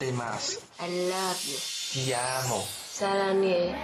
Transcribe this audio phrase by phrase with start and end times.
[0.00, 1.58] Demas, I love you.
[1.90, 2.62] ti amo.
[2.88, 3.74] 사랑해.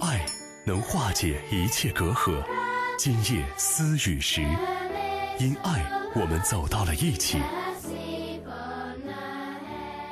[0.00, 0.26] 爱
[0.66, 2.42] 能化解一切隔阂。
[2.98, 4.42] 今夜思雨时，
[5.38, 7.38] 因爱我们走到了一起。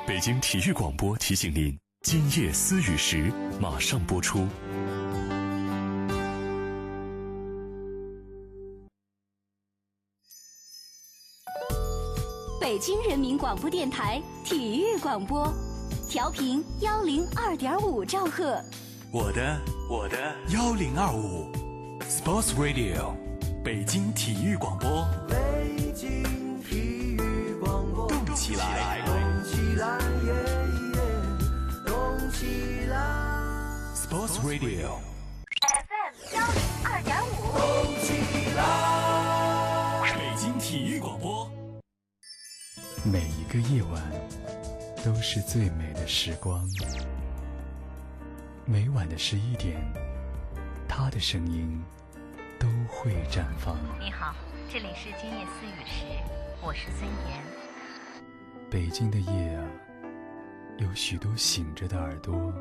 [0.07, 3.29] 北京体育广播提醒您：今夜思雨时
[3.59, 4.47] 马上播出。
[12.81, 15.53] 京人民广播电台体育广播，
[16.09, 18.59] 调频幺零二点五兆赫。
[19.11, 20.17] 我的我的。
[20.49, 21.51] 幺零二五
[22.09, 23.13] ，Sports Radio，
[23.63, 26.23] 北京体育广播，北京
[26.63, 26.75] 体
[27.19, 29.05] 育广播，动起来。
[29.05, 29.13] 动
[29.43, 30.33] 起来，耶
[30.95, 31.01] 耶，
[31.85, 32.97] 动起来
[33.95, 35.10] ，，Sports Radio。
[43.03, 43.99] 每一个夜晚
[45.03, 46.63] 都是最美的时光。
[48.63, 49.81] 每晚的十一点，
[50.87, 51.81] 他的声音
[52.59, 53.75] 都会绽放。
[53.99, 54.35] 你好，
[54.71, 56.05] 这里是今夜思雨时，
[56.61, 57.41] 我是孙岩。
[58.69, 59.65] 北京的夜啊，
[60.77, 62.53] 有许多醒着的耳朵，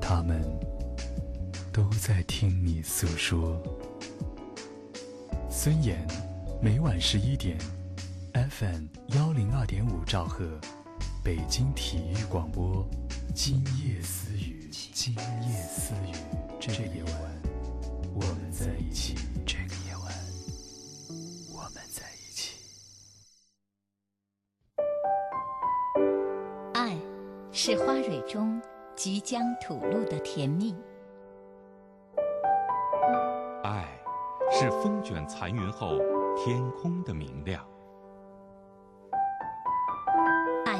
[0.00, 0.42] 他们
[1.70, 3.62] 都在听你诉说。
[5.50, 6.08] 孙岩，
[6.62, 7.58] 每晚十一点
[8.32, 10.46] ，FM 幺零二点五兆赫，
[11.24, 12.86] 北京体育广播，
[13.34, 16.14] 今夜私语，今夜私语，
[16.60, 17.12] 这个夜晚，
[18.14, 19.16] 我们在一起。
[19.44, 20.14] 这个夜晚，
[21.52, 22.56] 我们在一起。
[26.74, 26.96] 爱
[27.50, 28.62] 是花蕊中
[28.94, 30.74] 即将吐露的甜蜜，
[33.64, 33.88] 爱
[34.52, 35.98] 是风卷残云后
[36.36, 37.66] 天空的明亮，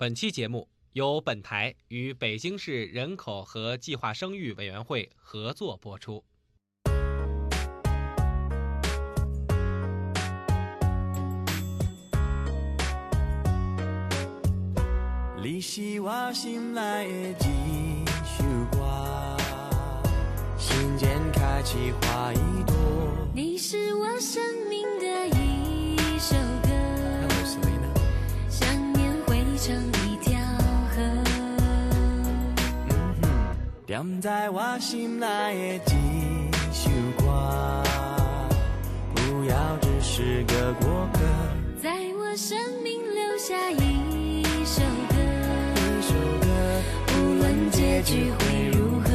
[0.00, 6.22] 本期节目由本台与北京市人口和计划生育委员会合作播出。
[15.42, 19.36] 你是我心内的一首歌，
[20.56, 22.76] 心间开启花一朵。
[23.34, 24.40] 你是我生
[33.88, 37.82] 踮在我心内的一首歌，
[39.14, 41.20] 不要只是个过客。
[41.82, 45.16] 在我生命留下一首歌，
[45.74, 46.46] 一首歌，
[47.16, 49.08] 无论结局会如何。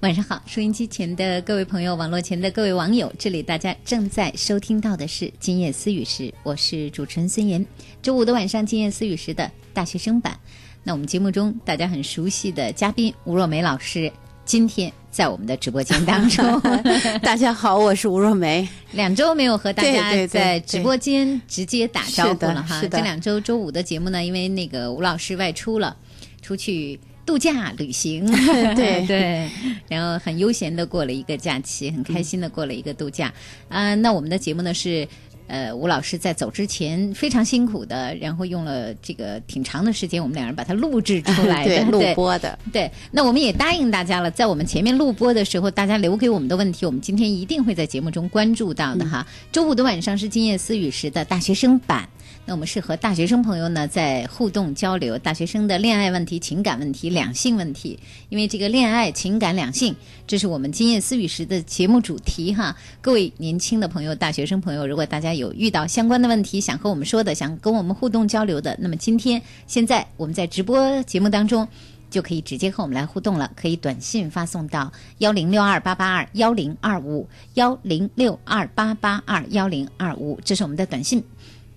[0.00, 7.66] 晚上好，收音机前的各位朋友，网络前的各位网友，这里大家正在收听到的是《今夜思雨时》，我是主持人孙岩。
[8.00, 10.38] 周五的晚上，《今夜思雨时》的大学生版。
[10.84, 14.10] 那我们节目中大家很熟悉的嘉宾吴若梅老师，
[14.44, 16.60] 今天在我们的直播间当中。
[17.22, 18.68] 大家好，我是吴若梅。
[18.90, 22.82] 两周没有和大家在直播间直接打招呼了哈。
[22.90, 25.96] 这两周周五的节目呢，因为那个吴老师外出了，
[26.42, 28.26] 出去度假旅行，
[28.74, 29.48] 对 对，
[29.88, 33.32] 然后很悠闲的过了一个假期，很开心的过了一个度假。
[33.68, 35.06] 啊、那我们的节目呢是。
[35.52, 49.26] 呃，吴老师在走之前非常辛苦的，然后用了这个挺长的时间，我们两人把它录制出 来的，对录播的，对，那我们也答应大家了，在我们前面录播的时候，大家留给我们的问题，我们今天一定会在节目中关注到的哈。
[49.52, 52.08] 周五的晚上是今夜思雨时的大学生版，
[52.46, 57.98] 那我们是和大学生朋友呢在互动交流大学生的恋爱问题、情感问题、两性问题，
[58.30, 59.94] 因为这个恋爱、情感、两性，
[60.26, 62.74] 这是我们今夜思雨时的节目主题哈。
[63.02, 71.68] 各位年轻的朋友、大学生朋友，如果大家有有遇到相关的问题想和我们说的，想跟我们互动交流的，那么今天现在我们在直播节目当中。
[72.12, 81.24] 就可以直接和我们来互动了，可以短信发送到幺零六二八八二幺零二五幺零六二八八二幺零二五，这是我们的短信。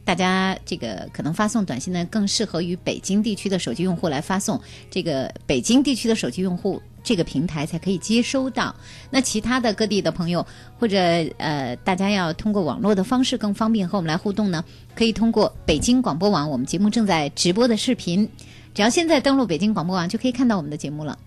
[0.05, 4.61] 大家这个可能发送短信呢，更适合于北京地区的手机用户来发送。
[4.89, 8.73] 这个北京地区的手机用户，这个平台才可以接收到。
[9.09, 10.45] 那其他的各地的朋友，
[10.79, 10.97] 或者
[11.37, 14.63] 呃，大家要通过网络的方式更方便和我们来互动呢，
[14.95, 18.29] 可以通过北京广播网，我们节目正在直播的视频，
[18.75, 21.17] 只要现在登录北京广播网，就可以看到我们的节目了。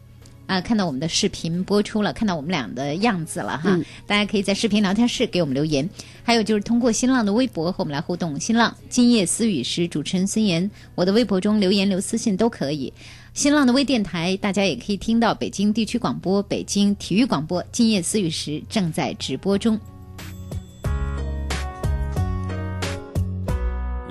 [0.48, 3.78] 啊，看到我们的视频播出了，看到我们俩的样子了哈。
[4.06, 5.88] 大家可以在视频聊天室给我们留言，
[6.24, 8.40] 还有就是通过新浪的微博和我们来互动。
[8.40, 12.90] 新浪今夜思雨时，主持人孙岩，我的微博中留言留私信都可以。
[13.34, 17.62] 新浪的微电台，大家也可以听到北京地区广播、北京体育广播。
[17.70, 19.78] 今夜思雨时正在直播中。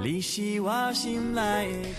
[0.03, 1.41] 你是我心内
[1.81, 1.89] 的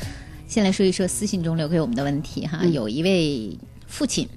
[0.46, 3.58] 先来说一说私信中留给我们的问题哈，嗯有一位
[3.88, 4.28] 父亲，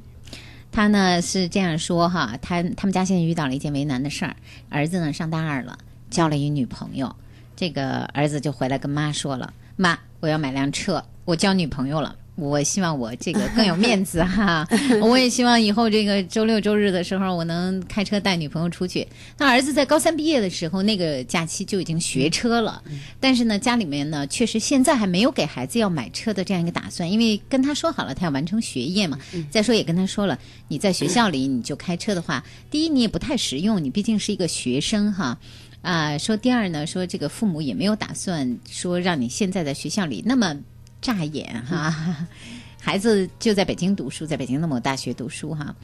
[0.72, 4.36] 他呢是这样说哈，他他们家现在遇到了一件为难的事儿，
[4.70, 5.78] 儿子呢上大二了，
[6.10, 7.16] 交了一女朋友，
[7.56, 12.16] 这个儿子就回来跟妈说了，妈，我要买辆车，我交女朋友了。
[12.42, 14.68] 我希望我这个更有面子哈，
[15.02, 19.08] 我也希望以后这个周六周日的时候，我能开车带女朋友出去。
[19.38, 22.82] 他儿子在高三毕业的时候，那个假期就已经学车了，
[23.20, 29.20] 但是呢，家里面呢确实现在还没有给孩子要买车的这样一个打算，因为跟他说好了，他要完成学业嘛。
[29.52, 30.38] 再说也跟他说了，
[30.68, 35.38] 你在学校里你就开车的话，第一你也不太实用，你毕竟是一个学生哈。
[35.82, 40.56] 啊，说第二呢，说这个父母也没有打算说让你现在在学校里那么
[41.02, 41.94] 扎眼哈，
[42.80, 45.76] 孩子就在北京读书，在北京那么大学读书哈。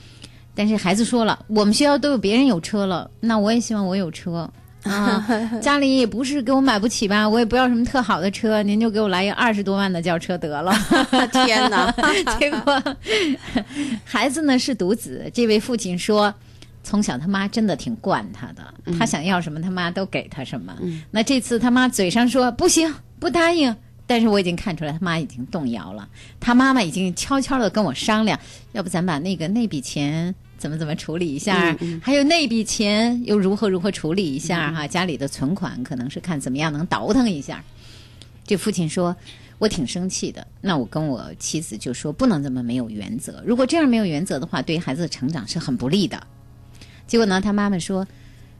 [0.53, 4.49] 但是孩子说了，我们学校都有别人有车了，那我也希望我有车
[4.83, 5.27] 啊。
[5.61, 10.73] 家里也不是给我买不起吧，我也不要什么特好的车，您就给我来一个二十多万的轿车得了。
[11.45, 11.91] 天哪！
[12.39, 12.81] 结果
[14.03, 16.33] 孩子呢是独子，这位父亲说。
[16.83, 20.73] 从小他妈真的挺惯他的，他想要什么他妈都给他什么。
[21.11, 23.75] 那这次他妈嘴上说不行，不答应，
[24.07, 26.09] 但是我已经看出来他妈已经动摇了。
[26.39, 28.39] 他妈妈已经悄悄的跟我商量，
[28.71, 37.63] 要不咱把那个那笔钱怎么怎么处理一下，还有那笔钱又如何如何处理一下哈、家里的存款可能是看怎么样能倒腾一下。
[38.45, 39.15] 这父亲说。
[39.59, 43.42] 我挺生气的，那我跟我妻子就说不能这么没有原则。
[43.44, 46.27] 如果这样没有原则的话，对于孩子的成长是很不利的。
[47.07, 48.07] 结果呢，他妈妈说：“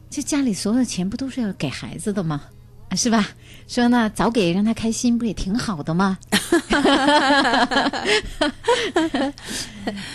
[0.10, 2.46] 这家里所有的钱不都是要给孩子的吗？
[2.90, 3.30] 啊，是吧？
[3.68, 6.18] 说那，早给让他开心，不也挺好的吗？”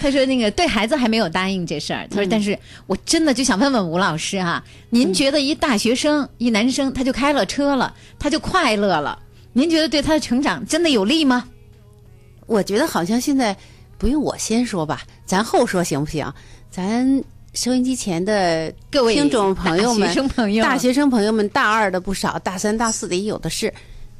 [0.00, 9.19] 他说：“那个对孩子还没有答应这事儿。”他说：“但是我真的就想问问吴老师哈、您觉得一大学生，一男生他就开了车了，他就快乐了，
[9.52, 11.49] 您觉得对他的成长真的有利吗？”
[12.46, 13.56] 我觉得好像现在
[13.99, 16.32] 不用我先说吧，咱后说行不行？
[16.70, 17.22] 咱
[17.54, 23.72] 收音机前的各位听众朋友们大学生朋友大学生朋友们，大二的不少，大三、大四的也有的是。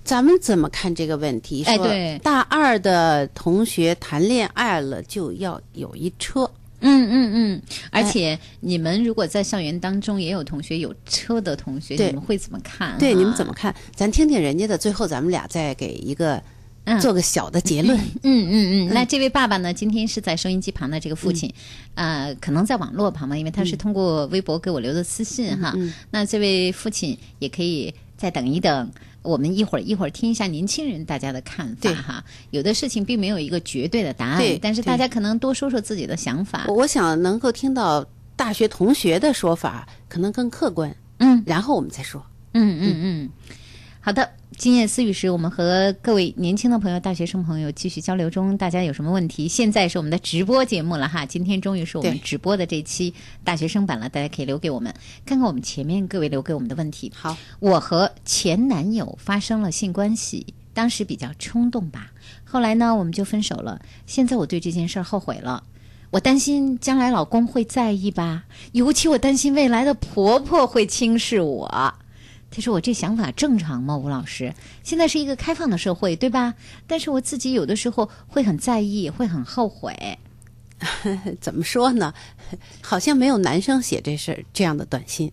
[0.05, 1.64] 咱们怎么看这个问题？
[1.64, 6.43] 说哎对大二的同学谈恋爱了就要有一车，
[6.81, 12.99] 嗯嗯嗯，而且你们如果在校园当中也有同学有车的同学，对你们会怎么看？
[12.99, 13.52] 对，你们怎么？
[13.55, 13.75] 看？
[13.94, 16.43] 咱听听人家的，最后咱们俩再给一个
[16.84, 17.96] 嗯做个小的结论。
[18.23, 19.73] 嗯嗯嗯，那这位爸爸呢？
[19.73, 21.52] 今天是在收音机旁的这个父亲，
[21.94, 25.73] 嗯呃，可能在网络旁吧，因为他是通过微博给我留的私信哈。
[25.76, 28.90] 嗯那这位父亲也可以再等一等，
[29.23, 32.25] 我们一会儿一会儿听一下年轻人大家的看法哈。
[32.50, 36.75] 有的事情并没有一个绝对的答案对，但是大家可能多说说自己的想法我。
[36.75, 40.94] 我想能够听到大学同学的说法，可能更客观。
[41.19, 42.24] 嗯然后我们再说。
[42.55, 43.31] 嗯嗯嗯，
[44.05, 44.31] 好的。
[44.59, 48.59] 今夜思雨时，我们和各位年轻的朋友、大学生朋友继续交流中。
[48.59, 49.47] 大家有什么问题？
[49.47, 54.93] 现在是我们的直播节目了哈，今天终于是我们直播的这期大学生版了，大家可以留给我们，
[55.25, 57.13] 看看我们前面各位留给我们的问题。
[57.15, 62.11] 好，我和前男友发生了性关系，当时比较冲动吧，
[62.44, 63.81] 后来呢我们就分手了。
[64.06, 65.63] 现在我对这件事儿后悔了。
[66.11, 71.94] 我担心将来老公会在意吧，尤其我担心未来的婆婆会轻视我。
[72.55, 73.97] 他说：“我这想法正常吗？
[73.97, 76.55] 吴老师，现在是一个开放的社会，对吧？
[76.87, 80.19] 但是我自己有的时候会很在意，会很后悔。
[81.41, 82.13] 怎么说呢？
[82.82, 85.32] 好像没有男生写这事儿这样的短信，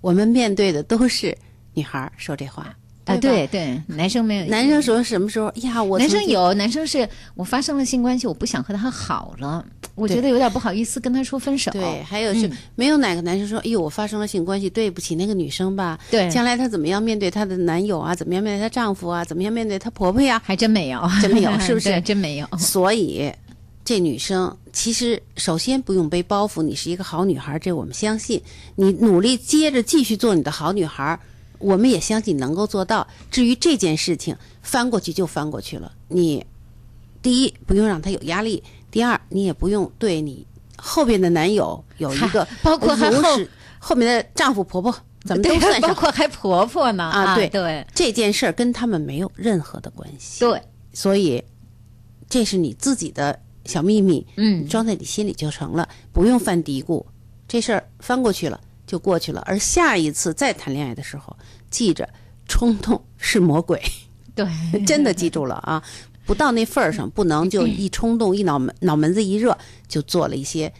[0.00, 1.36] 我们面对的都是
[1.74, 5.82] 女孩儿说这话啊，对对，男生没有， 男生说什么时候呀？
[5.82, 11.70] 我男生有，男生是我发生了性关系，我不想和他好了，我觉得有点不好意思跟他说分手。
[11.72, 15.98] 对，还有是、嗯没有哪个男生说，哎呦，我发生了性关系，对不起那个女生吧。
[16.10, 18.14] 对将来她怎么样面对她的男友啊？
[18.14, 19.24] 怎么样面对她丈夫啊？
[19.24, 20.40] 怎么样面对她婆婆呀？
[20.44, 22.46] 还真没有，真没有 是不是真没有。
[22.58, 23.30] 所以，
[23.84, 28.40] 这女生其实首先不用背包袱，你是一个好女孩，这我们相信。
[28.76, 31.18] 你努力接着继续做你的好女孩，
[31.58, 33.06] 我们也相信能够做到。
[33.30, 35.92] 至于这件事情，翻过去就翻过去了。
[36.08, 36.44] 你
[37.20, 43.22] 第一不用让她有压力，第二你也不用对你后边的男友有一个包括还后
[43.78, 44.94] 后面的丈夫婆婆
[45.24, 47.34] 怎么都算上包括还婆婆呢啊？
[47.34, 50.40] 对对这件事儿跟他们没有任何的关系。
[50.40, 50.60] 对，
[50.92, 51.42] 所以
[52.28, 57.04] 这是你自己的小秘密，嗯装在你心里就成了，不用犯嘀咕。
[57.46, 61.36] 这事儿翻过去了就过去了，而下一次再谈恋爱的时候，
[61.70, 62.08] 记着
[62.48, 63.82] 冲动是魔鬼，
[64.34, 64.46] 对，
[64.86, 65.82] 真的记住了啊！
[66.30, 69.58] 不到那份儿上，不能就一冲动、一脑门脑门子一热，
[69.88, 70.72] 就做了一些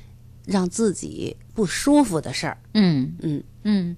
[0.47, 2.57] 让自己不舒服的事儿。
[2.75, 3.97] 嗯嗯嗯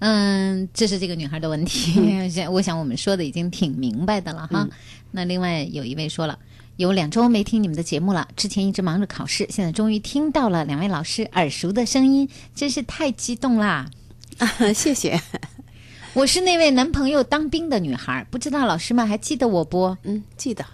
[0.00, 1.92] 嗯，这是这个女孩的问题。
[2.28, 4.62] 现我想我们说的已经挺明白的了哈。
[4.62, 4.70] 嗯
[5.12, 6.36] 那另外有一位说了。
[6.78, 13.88] 有两周没听你们的节目了，之前一直忙着考试，现在终于听到了两位老师耳熟的声音，真是太激动啦！
[14.38, 15.20] 啊 谢谢。
[16.14, 19.96] 我是那位男朋友当兵的女孩，不知道老师们还记得我不？
[20.02, 20.64] 嗯，记得，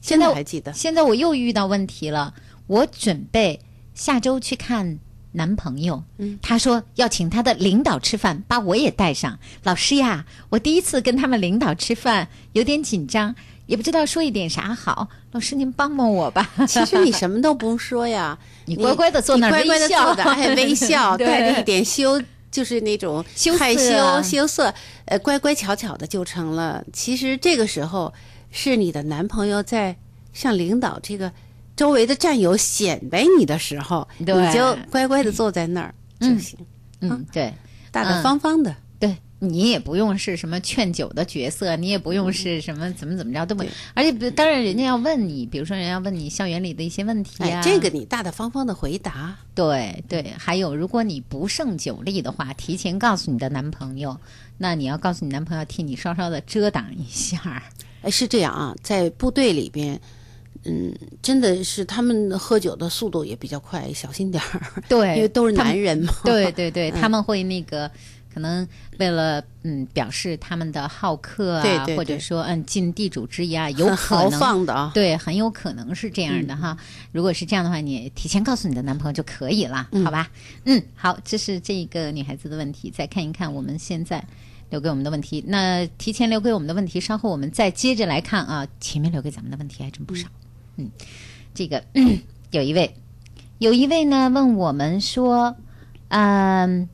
[0.00, 0.72] 现在我还记得。
[0.72, 2.34] 现在我又遇到问题了，
[2.66, 3.60] 我准备
[3.94, 4.98] 下周去看
[5.32, 9.38] 男朋友，嗯他说要请他的领导吃饭，把我也带上。
[9.62, 13.34] 老师呀，我第一次跟他们领导吃饭，有点紧张，
[13.66, 15.08] 也不知道说一点啥好。
[15.32, 16.50] 老师您帮帮我吧。
[16.66, 23.24] 其实你什么都不用说呀， 你乖乖的坐那乖乖的微笑坐的，还，微笑，带着一点羞，就是那种
[23.56, 26.84] 害啊羞、羞涩，呃，乖乖巧巧的就成了。
[26.92, 28.12] 其实这个时候
[28.50, 29.96] 是你的男朋友在
[30.32, 31.32] 向领导这个
[31.76, 36.58] 周围的战友显摆你的时候，你就乖乖的坐在那儿就行，
[37.00, 37.52] 嗯，对，
[37.90, 38.76] 大大方方的。
[38.98, 43.64] 对你也不用是什么劝酒的角色，你也不用是什么怎么怎么着都不，
[43.94, 49.34] 而且当然人家要问你，比如说人家问你校园里的一些问题啊、哎，这个你大大方方的回答。
[49.54, 54.20] 对对，还有如果你不胜酒力的话，提前告诉你的男朋友，
[54.58, 57.62] 那你要告诉你男朋友替你稍稍的遮挡一下。
[58.02, 60.00] 哎，是这样啊，在部队里边，
[60.64, 64.60] 嗯，真的是他们喝酒的速度也比较快，小心点儿。
[64.88, 66.12] 对因为都是男人嘛。
[66.24, 67.90] 对对对，嗯他们会那个。
[68.32, 68.66] 可能
[69.00, 76.76] 为了嗯表示他们的好客啊，对对对或者说嗯尽地主之谊啊， 有豪可能放的啊对，很有可能是这样的哈。
[77.10, 80.30] 如果是这样的话，你提前告诉你的男朋友就可以了，好吧？
[80.64, 82.88] 嗯，好，这是这个女孩子的问题。
[82.88, 84.24] 再看一看我们现在
[84.70, 88.66] 留给我们的问题，那提前留给我们的问题，稍后我们再接着来看啊。
[88.80, 90.28] 前面留给咱们的问题还真不少。
[90.76, 90.90] 嗯，
[91.54, 91.84] 这个、
[92.50, 92.94] 有一位，
[93.58, 95.56] 有一位呢问我们说，
[96.08, 96.88] 嗯。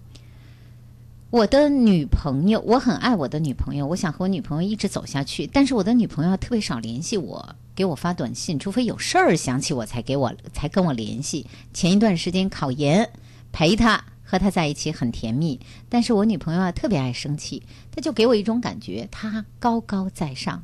[1.30, 5.46] 我的女朋友，我很爱我的女朋友，我想和我女朋友一直走下去。
[5.46, 11.44] 但是我的女朋友特别少联系我，给我发短信，除非有事儿想起我才给我才跟我联系。
[11.74, 13.10] 前一段时间考研，
[13.52, 20.62] 陪她和他在一起很甜蜜，但是我女朋友啊特别爱生气，她就给我一种感觉，她高高在上，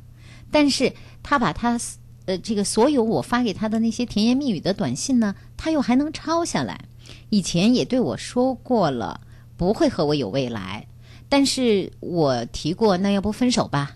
[0.51, 0.93] 但是
[1.23, 1.79] 她把她
[2.25, 6.85] 呃这个所有我发给她的那些甜言蜜语的短信呢，她又还能抄下来。
[7.29, 9.21] 以前也对我说过了。
[9.55, 10.87] 不会和我有未来，
[11.29, 13.95] 但是我提过，那要不分手吧？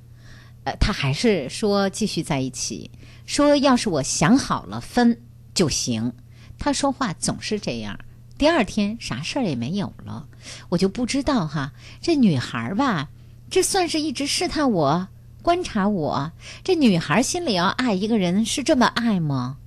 [0.64, 2.92] 呃，他还是说继续在一起，
[3.26, 5.20] 说要是我想好了分
[5.56, 6.14] 就行。
[6.60, 8.00] 他说话总是这样，
[8.38, 10.28] 第二天啥事儿也没有了，
[10.70, 11.74] 我就不知道哈。
[12.02, 13.10] 这女孩吧，
[13.50, 15.08] 这算是一直试探我、
[15.42, 16.32] 观察我。
[16.64, 19.58] 这女孩心里要爱一个人是这么爱吗？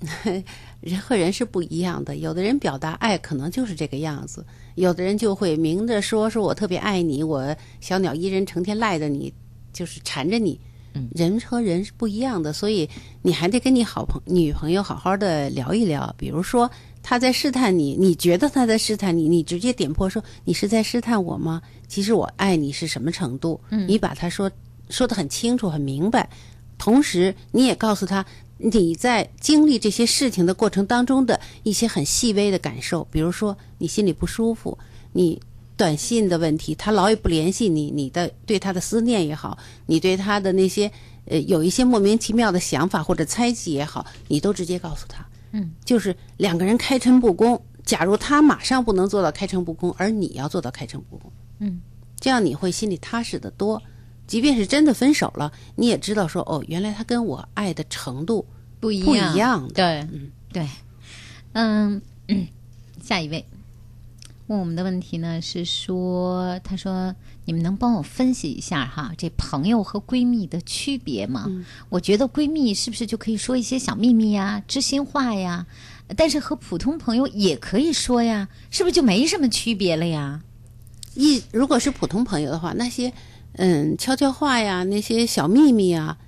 [0.80, 9.34] 人和人是不一样的，有的人表达爱可能就是这个样子，有的人就会明着说说我特别爱你，我小鸟依人，成天赖着你，
[9.72, 10.60] 就是缠着你。
[11.14, 12.88] 人和人是不一样的，所以
[13.22, 16.12] 你还得跟你好朋女朋友好好的聊一聊。
[16.18, 16.68] 比如说
[17.08, 21.62] 他在试探你，你觉得他在试探你，你直接点破说你是在试探我吗？
[21.88, 23.58] 其实我爱你是什么程度？
[23.70, 24.50] 嗯你把他说
[24.90, 26.28] 说的很清楚、很明白，
[26.76, 28.22] 同时你也告诉他。
[28.58, 34.76] 你在经历这些事情的过程当中的一些很细微的感受，比如说你心里不舒服，
[35.12, 35.40] 你
[35.78, 40.92] 短信的问题，他老也不联系你，你的对他的思念也好，你对他的那些
[41.24, 47.60] 呃有一些莫名其妙的想法或者猜忌也好，你都直接告诉他，嗯，就是两个人开诚布公。
[47.84, 51.80] 假如他马上不能做到开诚布公，而你要做到开诚布公，嗯，
[52.20, 53.82] 这样你会心里踏实的多。
[54.26, 58.44] 即便是真的分手了，你也知道说哦，原来他跟我爱的程度
[58.78, 59.72] 不一不一样的。
[59.72, 60.68] 对，嗯，对，
[61.52, 62.46] 嗯，嗯
[63.02, 63.42] 下一位
[64.48, 67.14] 问我们的问题呢是说，他说
[67.48, 71.46] 你们能帮我分析一下哈，这朋友和闺蜜的区别吗？
[71.48, 75.66] 嗯我觉得闺蜜是不是就可以说一些小秘密呀、知心话呀？
[76.14, 80.42] 但是和普通朋友也可以说呀，是不是就没什么区别了呀？
[81.14, 83.10] 一如果是普通朋友的话，那些
[83.52, 86.18] 嗯悄悄话呀，那些小秘密啊，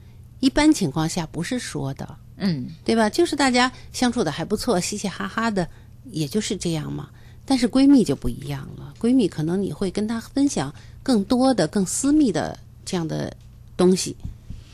[0.40, 3.10] 一般情况下不是说的，嗯，对吧？
[3.10, 5.68] 就是大家相处的还不错，嘻嘻哈哈的，
[6.10, 7.10] 也就是这样嘛。
[7.44, 13.34] 但是闺蜜就不一样了，闺蜜可能你会跟她分享更多的、更私密的这样的
[13.76, 14.16] 东西。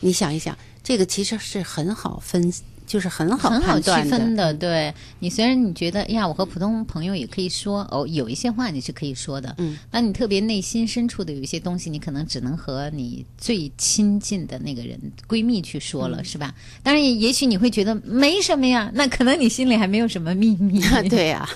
[0.01, 2.53] 你想一想，这个其实是很好分，
[2.87, 4.53] 就是很好很好区分的。
[4.55, 16.55] 对你，虽然你觉得哎呀，我和普通朋友也可以说哦，有一些话你是可以说的，嗯，那你特别内心深处的有一些东西，你可能只能和你最亲近的那个人闺蜜去说嗯了，是吧？
[16.83, 20.81] 当然也，也许你会觉得没什么呀，那可能你心里还没有什么秘密。
[21.09, 21.49] 对呀、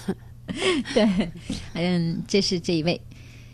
[0.95, 1.31] 对，
[1.75, 3.01] 嗯，这是这一位。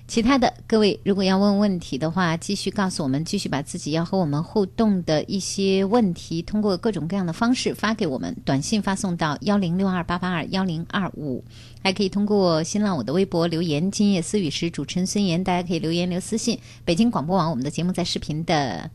[0.08, 11.42] 其他的各位，如果要问问题的话，继续告诉我们，继续把自己要和我们互动的一些问题，通过各种各样的方式发给我们，短信发送到幺零六二八八二幺零二五，
[11.82, 16.60] 还可以通过新浪我的微博留言“今夜思雨时”，主持人孙岩，大家可以留言留私信。
[16.84, 18.88] 北京广播网我们的节目在视频的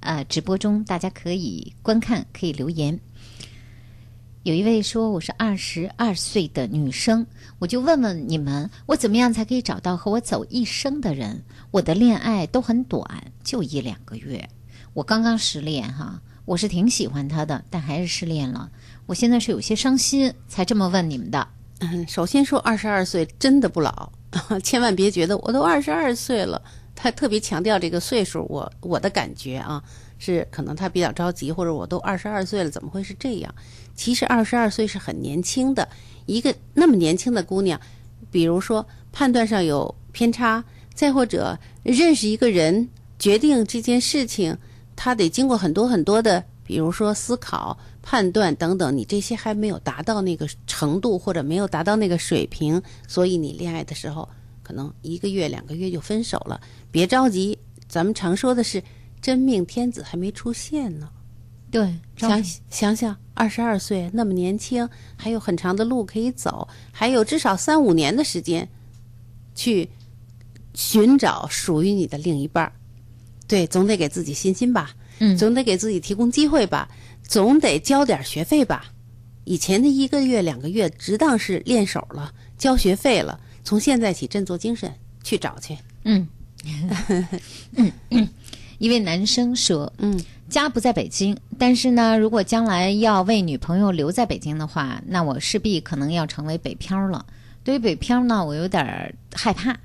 [0.00, 3.00] 呃直播中，大家可以观看，可以留言。
[4.44, 7.26] 有一位说我是二十二岁的女生，
[7.58, 11.42] 我就问问你们，我怎么样才可以找到和我走一生的人？
[11.72, 14.48] 我的恋爱都很短，就一两个月。
[14.94, 18.70] 我刚刚失恋哈，我是挺喜欢他的，但还是失恋了。
[19.06, 21.46] 我现在是有些伤心，才这么问你们的。
[21.80, 24.12] 嗯，首先说二十二岁真的不老，
[24.62, 26.62] 千万别觉得我都二十二岁了。
[26.94, 29.82] 他特别强调这个岁数，我我的感觉啊
[30.18, 33.54] 是可能他比较着急，或者我都二十二岁了，怎么会是这样？
[33.94, 35.88] 其实二十二岁是很年轻的，
[36.26, 37.80] 一个那么年轻的姑娘，
[38.30, 40.62] 比如说判断上有偏差，
[40.94, 44.56] 再或者认识一个人，决定这件事情，
[44.94, 54.28] 他得经过很多很多的，比如说思考、判断等等，你这些还没有达到那个程度，或者没有达到那个水平，所以你恋爱的时候
[54.62, 56.60] 可能一个月、两个月就分手了。
[56.90, 57.58] 别着急，
[57.88, 58.82] 咱们常说的是
[59.20, 61.08] 真命天子还没出现呢。
[61.70, 68.68] 对，想想想，二十二岁那么年轻，还有很长的路可以走，还有至少三五年的时间，
[69.54, 69.90] 去
[70.72, 72.72] 寻找属于你的另一半儿。
[73.46, 76.88] 对，总得给自己信心吧，嗯总得给自己提供机会吧，
[77.22, 78.92] 总得交点学费吧。
[79.44, 83.40] 以前的一个月、两个月，只当是练手了，交学费了。
[83.64, 84.90] 从现在起，振作精神
[85.22, 85.76] 去找去。
[86.04, 86.26] 嗯，
[87.76, 88.28] 嗯 嗯，
[88.78, 97.26] 一位男生说，嗯，家不在北京，但是呢，如果将来要为女朋友留在北京的话，那我势必可能要成为北漂了。
[97.64, 99.76] 对于北漂呢，我有点儿害怕，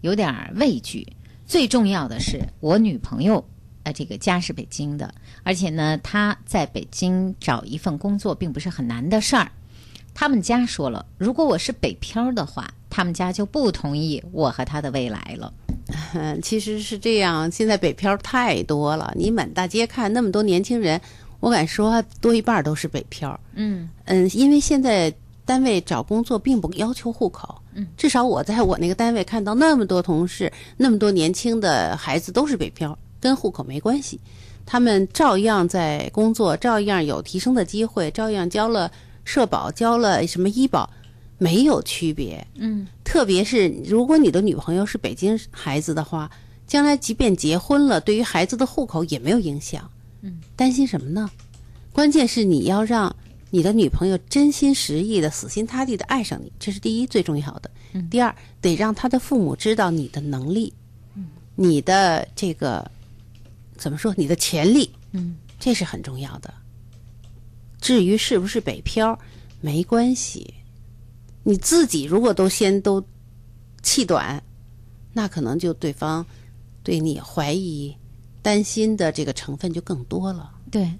[0.00, 1.06] 有点儿畏惧。
[1.46, 3.44] 最重要的是，我女朋友
[3.82, 9.52] 呃，这个家是北京的，而且呢，她在北京找一份工作并不是很难的事儿。
[10.14, 15.52] 他们家说了，如果我是北漂的话，他们家就不同意我和他的未来了。
[16.14, 21.00] 嗯， 其实是这样，现在北漂太多了，你满大街看那么多年轻人，
[21.40, 23.38] 我敢说多一半都是北漂。
[23.54, 23.88] 嗯。
[24.04, 25.12] 嗯，因为现在
[25.44, 34.20] 单位找工作并不要求户口，嗯，至少我在我那个单位看到那么多同事，那么多年轻的孩子都是北漂，跟户口没关系，
[34.66, 38.90] 他们照样在工作，照样有提升的机会，照样交了
[39.24, 40.88] 社保，交了什么医保，
[41.38, 42.46] 没有区别。
[42.56, 46.30] 嗯特别是如果你的女朋友是北京孩子的话，
[46.66, 49.90] 将来即便结婚了，对于孩子的户口也没有影响。
[50.20, 51.30] 嗯，担心什么呢？
[51.92, 53.14] 关键是你要让
[53.50, 57.70] 你的女朋友真心实意的、死心塌地的爱上你，这是第一最重要的。
[57.94, 60.74] 嗯第二，得让他的父母知道你的能力，
[61.14, 62.90] 嗯，你的这个
[63.76, 64.12] 怎么说？
[64.18, 66.52] 你的潜力，嗯这是很重要的。
[67.80, 69.18] 至于是不是北漂，
[69.62, 70.52] 没关系。
[71.44, 73.02] 你自己如果都先都
[73.82, 74.42] 气短，
[75.12, 76.24] 那可能就对方
[76.82, 77.96] 对你怀疑、
[78.42, 80.50] 担心的这个成分就更多了。
[80.70, 80.92] 对，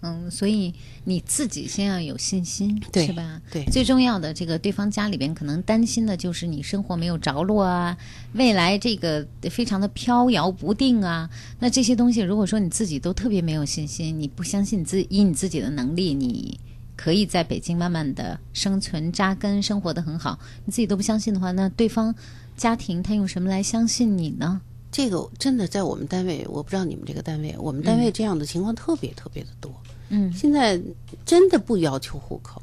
[0.00, 0.74] 嗯，所以
[1.04, 3.40] 你自己先要有信心，对是吧？
[3.52, 7.96] 对最重要的这个对方家里边可能担心的就是你生活没有着落啊，
[8.32, 11.30] 未来这个非常的飘摇不定啊。
[11.60, 16.58] 那这些东西，如果说你自己都特别没有信心，你不相信自以你自己的能力，你
[17.02, 22.14] 可以在北京慢慢的生存扎根，生活的很好，你自己都不相信的话，那对方
[22.56, 24.60] 家庭他用什么来相信你呢？
[24.92, 29.72] 这个真的在我们单位，我不知道你们这个单位，我们单位这样的情况特别特别的多。
[30.10, 30.80] 嗯现在
[31.26, 32.62] 真的不要求户口，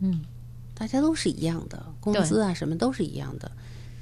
[0.00, 0.20] 嗯，
[0.74, 3.48] 大家都是一样的，工资啊什么都是一样的，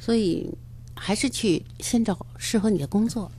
[0.01, 0.49] 所以
[0.95, 3.31] 还是去先找适合你的工作，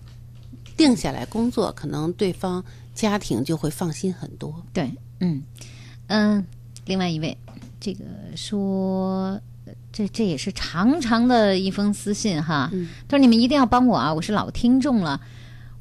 [0.77, 4.63] 定下来工作，可能对方家庭就会放心很多。
[4.71, 5.41] 对，嗯
[6.07, 6.45] 嗯，
[6.85, 7.37] 另外一位
[7.79, 8.03] 这个
[8.35, 12.69] 说，呃这这也是长长的一封私信哈。
[12.73, 15.19] 嗯他说你们一定要帮我啊，我是老听众了。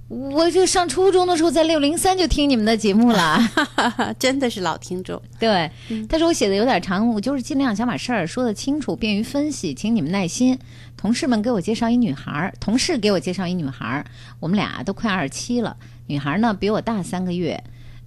[0.06, 3.38] 我就上初中的时候在六零三就听你们的节目了，
[4.18, 5.20] 真的是老听众。
[5.40, 5.68] 对，
[6.08, 10.58] 他说我写的有点长，我就是尽量想把事儿说得清楚，便于分析，请你们耐心。
[10.96, 14.04] 同事们给我介绍一女孩儿，同事给我介绍一女孩儿，
[14.40, 15.74] 我们俩都快二十七了，
[16.06, 17.64] 女孩儿呢比我大三个月，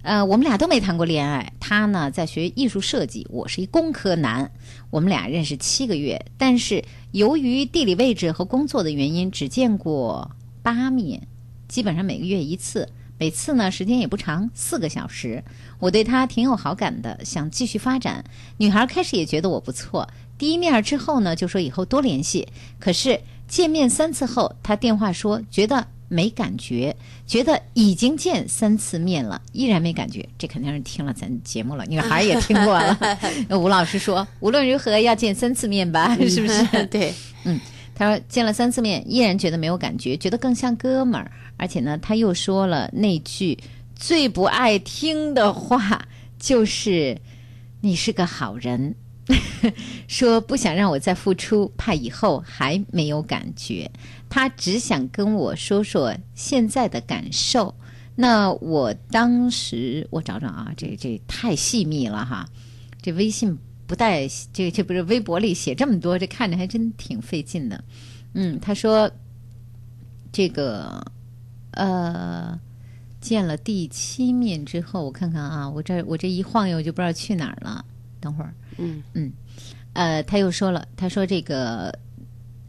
[0.08, 1.52] 呃，我们俩都没谈过恋爱。
[1.60, 4.50] 他呢在学艺术设计，我是一工科男，
[4.88, 10.30] 我们俩认识七个月，但是由于地理位置和工作的原因，只见过
[10.62, 11.28] 八面，
[11.68, 12.88] 基本上每个月一次。
[13.18, 15.44] 每次呢，时间也不长，四个小时。
[15.78, 18.24] 我对他挺有好感的，想继续发展。
[18.56, 22.48] 女孩开始也觉得我不错，第一面之后呢，就说以后多联系。
[22.80, 26.94] 可是见面三次后，他电话说觉得没感觉，
[27.26, 30.26] 觉得已经见三次面了，依然没感觉。
[30.38, 32.98] 这肯定是听了咱节目了，女孩也听过了。
[33.58, 36.86] 吴老师说，无论如何要见三次面吧， 是不是？
[36.86, 37.12] 对，
[37.44, 37.60] 嗯，
[37.94, 41.30] 他说见了三次面，依然觉得没有感觉，觉得更像哥们儿。
[41.56, 43.58] 而且呢，他又说了那句
[43.94, 46.06] 最不爱听的话，
[46.38, 47.20] 就是
[47.82, 48.94] “你是个好人”，
[50.06, 53.90] 说不想让我再付出，怕以后还没有感觉。
[54.28, 57.74] 他只想跟我说说现在的感受。
[58.14, 62.48] 那我当时我找找啊，这这太细密了哈，
[63.00, 67.84] 这微信不带这这不是微博里写这么多，这看着还真挺费劲的。
[68.34, 69.10] 嗯，他说
[70.32, 71.00] 这个
[71.70, 72.58] 呃，
[73.20, 77.84] 见了第七面之后，我看看啊，我这我这一晃悠就不知道去哪儿了。
[78.20, 79.32] 等会儿，嗯嗯，
[79.92, 81.96] 呃，他又说了，他说这个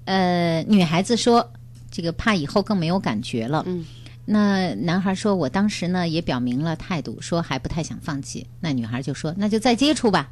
[0.10, 1.54] 呃，女孩子说
[1.91, 3.63] 这个怕以后更没有感觉了。
[3.67, 3.86] 嗯。
[4.26, 10.32] 那男孩说：“我当时呢也表明了态度，说还不太想放弃。”那女孩就说：“那就再接触吧。”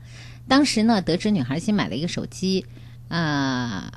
[0.50, 2.66] 当时呢，得知女孩新买了一个手机，
[3.08, 3.92] 啊、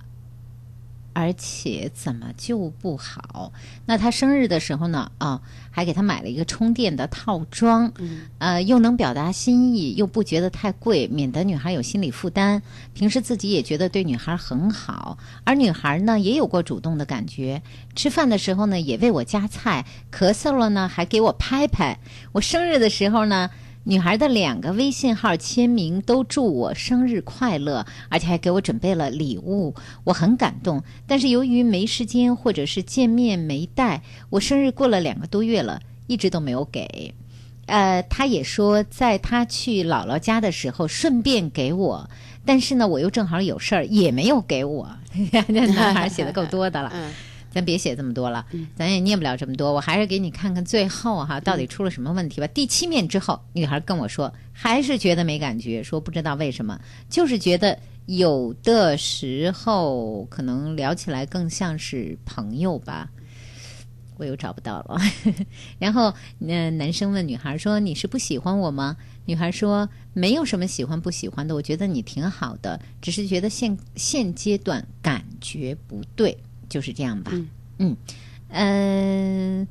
[1.12, 3.52] 而且怎么就不好？
[3.86, 7.92] 那他生日的时候呢，啊、还给他买了一个充电的套装，
[8.38, 12.62] 呃，又能表达心意，又不觉得太贵，免得女孩有心理负担。
[12.94, 17.62] 平时自己也觉得对女孩很好，而女孩呢也有过主动的感觉。
[17.94, 21.98] 吃饭的时候呢，也为我夹菜；咳嗽了呢，还给我拍拍。
[22.32, 23.50] 我生日的时候呢。
[23.84, 30.82] 女孩的两个微信号签名都祝我生日快乐，而且还给我准备了礼物，我很感动。
[31.06, 37.14] 但是由于没时间或者是见面没带，我生日过了两个多月了，一直都没有给。
[37.66, 42.10] 呃，他也说在他去姥姥家的时候顺便给我，
[42.44, 44.88] 但是呢，我又正好有事儿，也没有给我。
[45.32, 45.40] 这
[45.72, 46.90] 男孩写的够多的了。
[46.92, 47.10] 嗯
[47.50, 49.72] 咱别写这么多了，咱也念不了这么多。
[49.72, 52.46] 我还是给你看看最后哈，到底出了什么问题吧。
[52.48, 63.10] 第七面之后，女孩跟我说，还是觉得没感觉，说不知道为什么，就是觉得有的时候可能聊起来更像是朋友吧。
[64.16, 64.98] 我又找不到了。
[65.80, 76.36] 然后，那，男生问女孩说：“你是不喜欢我吗？”女孩说：“没有什么喜欢不喜欢的，我觉得你挺好的，只是觉得现现阶段感觉不对，
[76.70, 77.30] 就是这样吧。”
[77.78, 77.94] 嗯，
[78.48, 79.66] 呃，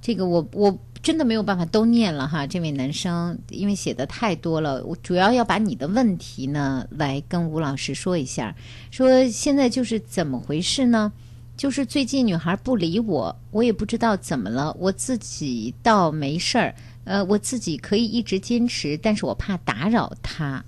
[0.00, 8.54] 这个我我真的没有办法都念了哈，这位男生，因为写的太多了，我主要要把你的问题呢来跟吴老师说一下，
[8.90, 11.12] 说现在就是怎么回事呢？
[11.56, 20.64] 就是最近女孩不理我，我也不知道怎么了，我自己倒没事儿，呃，我自己可以一直坚持，但是我怕打扰她，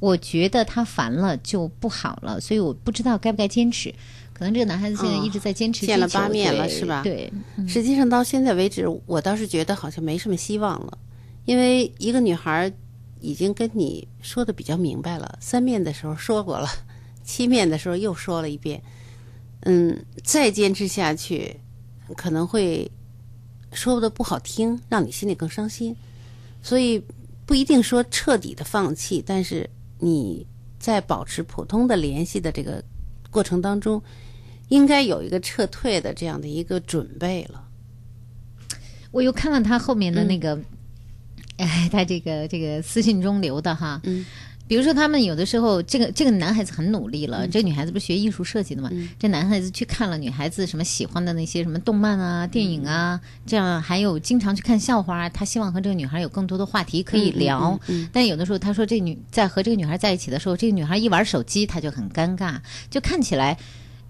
[0.00, 3.94] 我觉得他烦了就不好了，所以我不知道该不该坚持。
[4.36, 7.02] 可能这个男孩子现在一直在坚持见了八面了是吧？
[7.02, 7.66] 对，嗯。
[7.66, 10.98] 实际上到现在为止，我倒是觉得好像没什么希望了，
[11.46, 12.70] 因为一个女孩
[13.18, 16.68] 已经跟你说的比较明白了，三面的时候说过了，
[17.24, 18.82] 七面的时候又说了一遍，
[19.60, 21.58] 嗯，再坚持下去
[22.14, 22.90] 可能会
[23.72, 25.96] 说的不好听，让你心里更伤心，
[26.62, 27.02] 所以
[27.46, 30.46] 不一定说彻底的放弃，但是你
[30.78, 32.84] 在保持普通的联系的这个
[33.30, 34.02] 过程当中，
[34.68, 37.62] 应该有一个撤退的这样的一个准备了。
[39.12, 40.58] 我又看了他后面的那个，
[41.56, 44.26] 哎，他这个这个私信中留的哈，嗯，
[44.68, 57.80] 比如说他们有的时候，这个这个男孩子很努力了，这个女孩子不是学艺术设计的嘛，这男孩子去看了女孩子什么喜欢的那些什么动漫啊、电影啊，这样还有经常去看笑话啊，他希望和这个女孩有更多的话题可以聊。
[58.12, 63.56] 但有的时候他说这女在和这个女孩在一起的时候，这个女孩一玩手机，他就很尴尬，就看起来。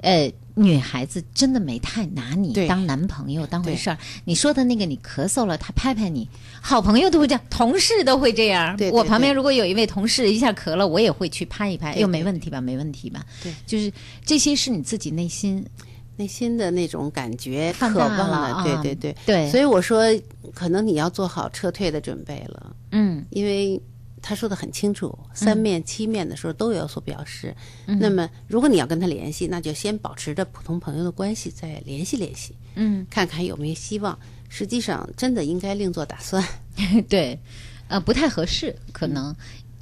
[0.00, 3.98] 呃，女孩子真的没太拿你当男朋友当回事儿。
[4.24, 6.28] 你说的那个，你咳嗽了，他拍拍你，
[6.60, 8.76] 好朋友都会这样，同事都会这样。
[8.76, 12.60] 对对我旁边如果有一位同事一下咳了，我也会去拍一拍，又没问题吧？
[12.60, 13.24] 没问题吧？
[13.42, 13.92] 对，就是
[14.24, 15.64] 这些是你自己内心
[16.16, 20.02] 内心的那种感觉，放渴望大了，对啊对对对所以我说，
[20.54, 23.80] 可能你要做好撤退的准备了，嗯因为
[24.28, 27.54] 他说的很清楚，三面七面的时候都有所表示。
[27.86, 34.18] 那么，如果你要跟他联系，那就先保持着普通朋友的关系，再联系联系，嗯，看看有没有希望。
[34.48, 36.44] 实际上，真的应该另做打算。
[37.08, 37.38] 对，
[37.86, 39.32] 呃，不太合适，可能。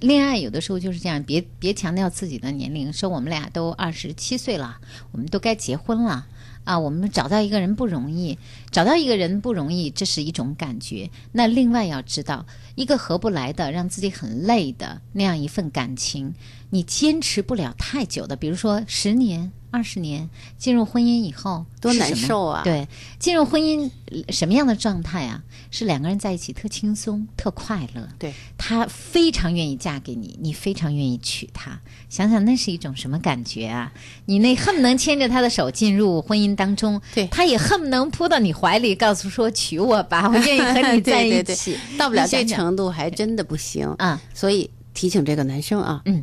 [0.00, 4.78] 恋爱有的时候就是这样，别别强调自己的年龄，说我们俩都二十七岁了，
[5.12, 6.26] 我们都该结婚了
[6.64, 8.38] 啊，我们找到一个人不容易，
[8.70, 11.10] 找到一个人不容易，这是一种感觉。
[11.32, 16.34] 那另外要知道，一个合不来的，让自己很累的那样一份感情，
[16.70, 22.86] 你坚持不了太久的，比如说十年、二十年，进入婚姻以后多难受啊对，
[23.18, 25.42] 进入婚姻呃什么样的状态啊？
[25.72, 28.08] 是两个人在一起特轻松、特快乐。
[28.16, 31.80] 对，他非常愿意嫁给你，你非常愿意娶她。
[32.08, 33.92] 想想那是一种什么感觉啊？
[34.26, 41.76] 你那恨不能牵着他的手进入婚姻当中，对他也恨不能扑到你怀里，告诉说娶我吧，我愿意和你 在对对对一起。
[41.98, 44.22] 到不了这程度，还真的不行啊。
[44.32, 46.22] 所以提醒这个男生啊，嗯，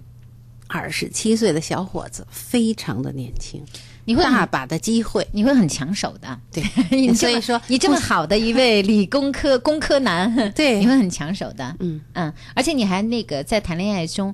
[0.72, 3.62] 二十七岁的小伙子非常的年轻，
[4.06, 5.28] 你会大把的机会。
[5.34, 6.64] 你会很抢手的，对。
[7.14, 10.80] 所以说你这么好的一位理工科 工科男，对。
[10.80, 12.00] 你会很抢手的，嗯。
[12.14, 14.34] 嗯，而且你还那个在谈恋爱中，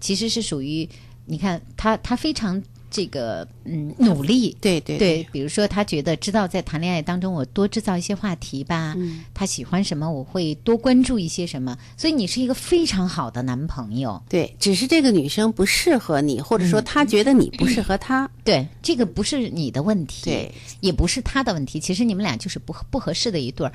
[0.00, 0.88] 其实是属于
[1.26, 2.60] 你看他他非常
[2.96, 9.22] 这个嗯努力，对对对，比如说他觉得知道在谈恋爱当中我多制造一些话题吧，嗯。
[9.34, 18.26] 他喜欢什么我会多关注一些什么，所以你是一个非常好的男朋友，对，只是这个女生不适合你，或者说她觉得你不适合她。
[18.42, 21.78] 对，这个不是你的问题，对，也不是他的问题。
[21.78, 23.72] 其实你们俩就是不合不合适的一对儿，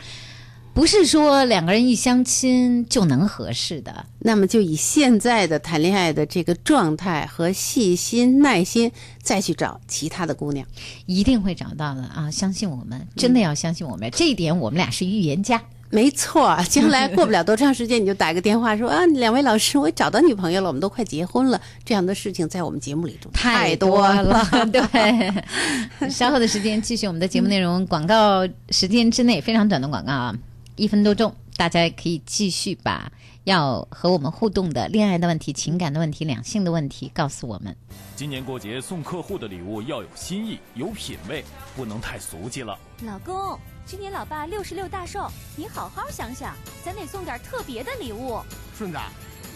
[0.73, 4.05] 不是说两个人一相亲就能合适的。
[4.19, 10.65] 那么就以现在的谈恋爱的这个状态和细心耐心，再去找其他的姑娘。
[11.05, 12.31] 一定会找到的啊！
[12.31, 15.62] 相信我们，真的要相信我们，这一点我们俩是预言家。
[15.89, 21.60] 没错，将来过不了多长时间，你就打个电话说啊，两位老师，我找到女朋友了，我们都快结婚了。
[21.84, 26.10] 这样的事情在我们节目里中太多了， 对。
[26.10, 30.34] 稍后的时间继续我们的节目内容，广告时间之内非常短的广告啊，
[30.75, 33.12] 一分多钟，大家可以继续把
[33.43, 37.75] 要和我们互动的恋爱的问题、情感的问题、两性的问题告诉我们。
[38.15, 41.43] 今年过节送客户的礼物要有新意、有品味，
[41.75, 42.77] 不能太俗气了。
[43.03, 46.55] 老公，今年老爸六十六大寿，你好好想想，
[46.86, 48.39] 咱得送点特别的礼物。
[48.77, 48.97] 顺子，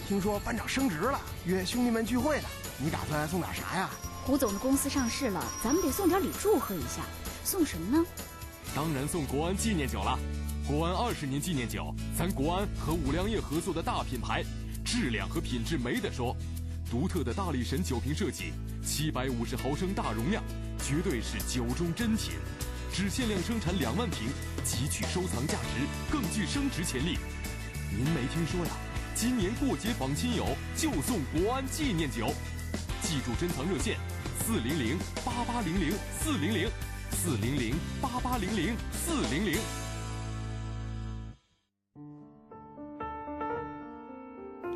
[0.08, 2.47] 听说班长升职了，约兄弟们聚会呢，
[2.78, 3.89] 你打算送点啥呀？
[4.25, 7.04] 胡总的公司上市了，咱们得送点礼祝贺一下。
[7.43, 8.06] 送什么呢？
[8.75, 10.19] 当然送国安纪念酒了。
[10.67, 14.43] 国安二十年纪念酒，咱国安和五粮液合作的大品牌，
[14.84, 16.36] 质量和品质没得说。
[16.89, 18.51] 独特的大力神酒瓶设计，
[18.84, 20.43] 七百五十毫升大容量，
[20.80, 22.34] 绝对是酒中珍品。
[22.91, 24.28] 只限量生产两万瓶，
[24.63, 27.19] 极具收藏价值，更具升值潜力。
[27.91, 28.71] 您没听说呀？
[29.13, 32.34] 今年过节访亲友就送国安纪念酒，
[33.04, 33.99] 记住珍藏热线：
[34.43, 36.67] 四零零八八零零四零零
[37.12, 39.60] 四零零八八零零四零零。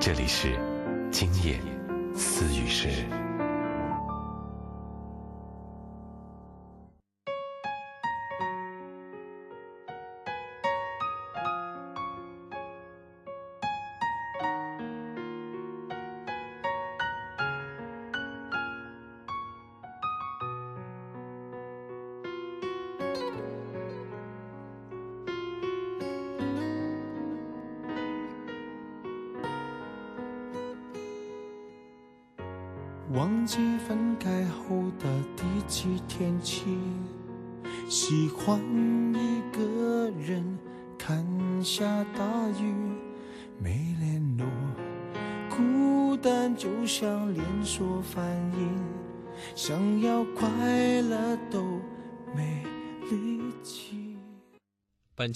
[0.00, 0.56] 这里是
[1.10, 1.58] 今夜
[2.14, 3.27] 思语时。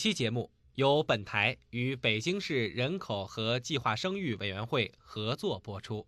[0.02, 6.04] 期节目由本台与北京市人口和计划生育委员会合作播出。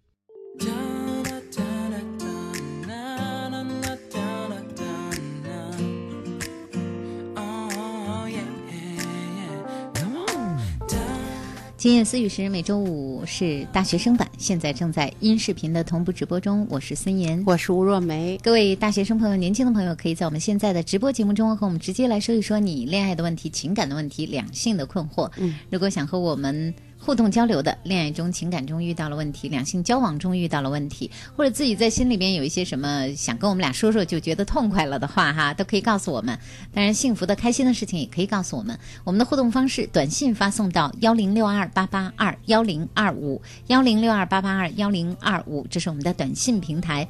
[11.84, 16.66] 今夜思雨时每周五是大学生版，现在正在音视频的同步直播中。
[16.70, 18.38] 我是孙岩，我是吴若梅。
[18.42, 25.30] 各位大学生朋友、年轻的朋友，可以在我们现在的直播节目中和我们直接来说一说你恋爱的问题、情感的问题、两性的困惑。
[25.36, 36.38] 嗯，如果想和我们互动交流的，恋爱中、情感中遇到了问题，两性交往中遇到了问题，或者自己在心里边有一些什么想跟我们俩说说，就觉得痛快了的话，哈，都可以告诉我们。
[36.72, 38.78] 当然，幸福的、开心的事情也可以告诉我们。
[39.04, 47.06] 我们的互动方式：短信发送到幺零六二八八二幺零二五幺零六二八八二幺零二五，这是我们的短信平台。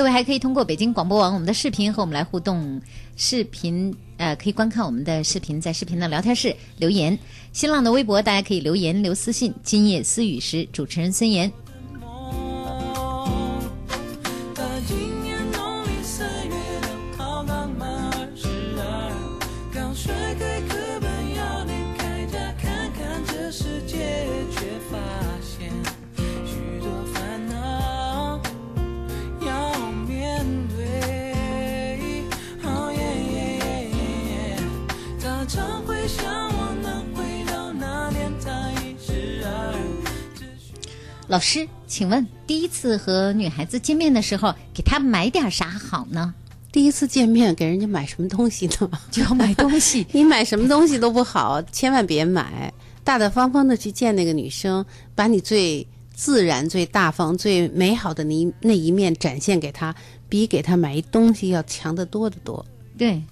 [0.00, 2.80] 各位还可以通过北京广播网我们的视频和我们来互动，
[3.18, 7.18] 视频呃可以观看我们的视频，在视频的聊天室留言。
[7.52, 9.52] 新浪的微博大家可以留言留私信。
[9.62, 11.52] 今夜思雨时，主持人孙岩。
[41.30, 46.34] 老师，请问第一次和女孩子见面的时候，给她买点啥好呢？
[46.72, 48.90] 第一次见面给人家买什么东西呢？
[49.12, 52.74] 就要买东西， 你买什么东西都不好，千万别买。
[53.04, 59.94] 大大方方的去见那个女生，把你最自然、最大方、最美好的那一那一面展现给她，
[60.28, 62.66] 比给她买一东西要强得多得多。
[62.98, 63.22] 对，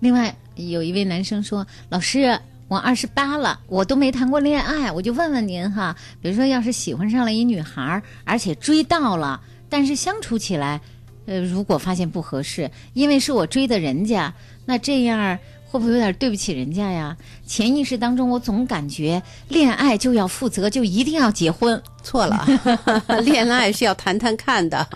[0.00, 10.80] 另外有一位男生说：“老师，我二十八了，我都没谈过恋爱，我就问问您哈，比如说要是喜欢上了一女孩，而且追到了，但是相处起来，
[11.24, 14.34] 呃，如果发现不合适，因为是我追的人家，
[14.66, 15.38] 那这样
[15.70, 17.16] 会不会有点对不起人家呀？
[17.46, 21.82] 潜意识当中，我总感觉恋爱就要负责，就一定要结婚。
[22.02, 22.46] 错了，
[23.24, 24.86] 恋爱是要谈谈看的，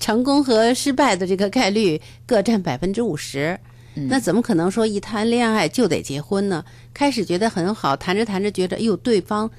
[0.00, 3.60] 成功和失败的这个概率各占百分之五十。
[3.94, 6.64] 那怎么可能说一谈恋爱就得结婚呢？
[6.92, 9.50] 开始觉得很好，谈着谈着觉得，哎呦，对方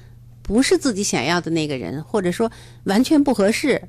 [0.42, 2.50] 不是自己想要的那个人，或者说
[2.84, 3.80] 完全不合适，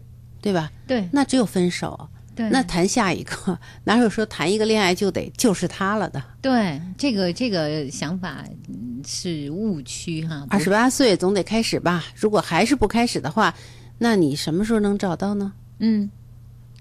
[0.42, 0.72] 对吧？
[0.88, 2.10] 对，那只有分手。
[2.36, 6.24] 对那谈下一个，哪有说谈一个恋爱就得就是他了的？
[6.40, 10.46] 对，这个这个想法嗯是误区哈。
[10.48, 12.06] 二十八岁总得开始吧？
[12.16, 13.52] 如果还是不开始的话，
[13.98, 15.52] 那你什么时候能找到呢？
[15.80, 16.08] 嗯，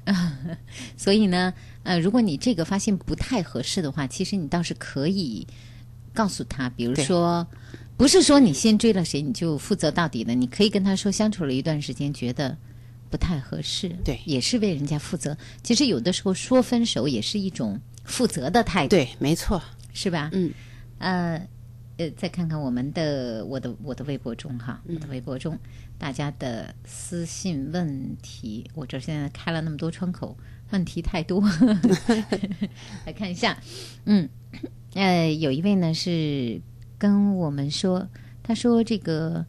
[0.05, 0.37] 啊，
[0.95, 1.55] 所以呢，
[1.87, 5.47] 呃，如果你这个发现不太合适的话，其实你倒是可以
[6.13, 7.47] 告诉他，比如说，
[7.97, 12.57] 不是说你先追了谁你就负责到底的，你可以跟他说相处了一段时间，觉得
[13.09, 15.37] 不太合适，对，也是为人家负责。
[15.63, 19.63] 其实有的时候说分手也是一种负责的态度，对，没错，
[19.95, 20.31] 是吧？
[20.33, 20.53] 嗯，
[20.99, 21.49] 呃。
[21.99, 25.59] 呃，再看看我们的我的我的微博中哈，嗯我的微博中
[25.97, 30.37] 大家的私信问题，我这现在开了那么多窗口，
[30.71, 31.41] 问题太多，
[33.07, 33.57] 来看一下，
[34.05, 34.29] 嗯，
[34.95, 36.61] 呃，有一位呢是
[36.99, 38.09] 跟我们说，
[38.43, 39.45] 他说这个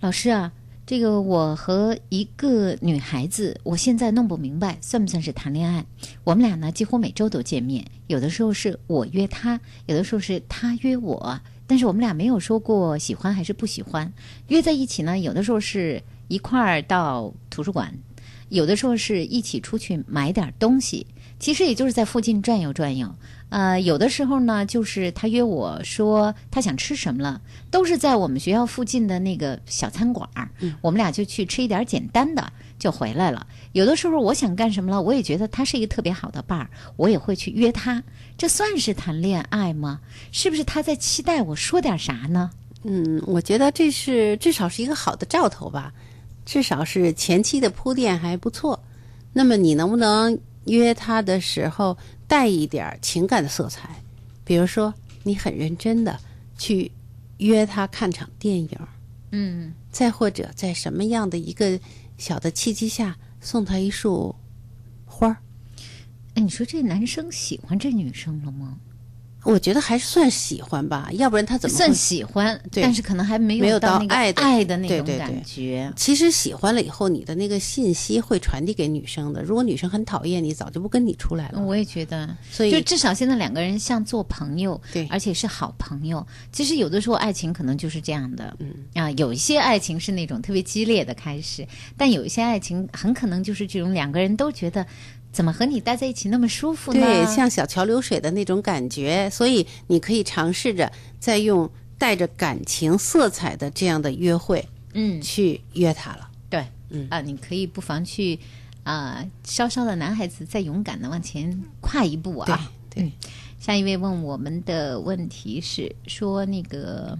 [0.00, 0.52] 老师啊，
[0.84, 5.86] 这个我和一个女孩子，我现在弄不明白算不算是谈恋爱。
[6.24, 14.12] 我们俩呢几乎每周都见面，有的时候是我约她，有的时候是她约我，但是我们俩没有说过喜欢还是不喜欢。
[14.48, 17.94] 约在一起呢，有的时候是一块儿到图书馆，
[18.52, 21.06] 有的时候是一起出去买点东西，
[21.40, 23.10] 其实也就是在附近转悠转悠。
[23.48, 30.50] 呃，有的时候呢，就是他约我说他想吃什么了，都是在我们学校附近的那个小餐馆儿，
[30.82, 33.46] 我们俩就去吃一点简单的就回来了。
[33.72, 38.02] 有的时候我想干什么了，我也觉得他是一个特别好的伴儿，我也会去约他。
[38.36, 40.00] 这算是谈恋爱吗？
[40.30, 42.50] 是不是他在期待我说点啥呢？
[42.84, 45.92] 嗯，我觉得这是至少是一个好的兆头吧，
[46.44, 48.82] 至少是前期的铺垫还不错。
[49.32, 53.88] 那么你能不能约他的时候带一点儿情感的色彩？
[54.44, 56.18] 比如说，你很认真的
[56.58, 56.90] 去
[57.38, 58.78] 约他看场电影，
[59.30, 61.78] 嗯，再或者在什么样的一个
[62.18, 64.34] 小的契机下送他一束
[65.06, 65.36] 花儿？
[66.34, 68.78] 哎，你说这男生喜欢这女生了吗？
[69.44, 75.92] 我觉得还是算喜欢吧，要不然他怎么算喜欢，对但是可能还没没有到那个爱的爱的那种对对对感觉。
[75.96, 79.42] 其实喜欢了以后，你的那个信息会传递给女生的。
[79.42, 81.60] 如果女生很讨厌你，早就不跟你出来了。
[81.60, 86.24] 我也觉得，所以就至少现在两个人像做朋友，对，而且是好朋友。
[86.52, 91.66] 其实有的时候爱情可能就是这样的，嗯啊，有一些爱情是那种特别激烈的开始，
[91.96, 94.86] 但有一些爱情很可能就是这种两个人都觉得。
[95.32, 97.00] 怎么和你待在一起那么舒服呢？
[97.00, 101.68] 对，像小桥流水的那种感觉，所以你可以尝试着再用
[101.98, 106.28] 带着感情色彩的这样的约会，嗯，去约他了。
[106.50, 108.38] 对，嗯啊，你可以不妨去
[108.82, 112.70] 啊，稍稍的男孩子再勇敢的往前跨一步啊。
[112.90, 113.12] 对，嗯
[113.58, 117.16] 下一位问我们的问题是说那个，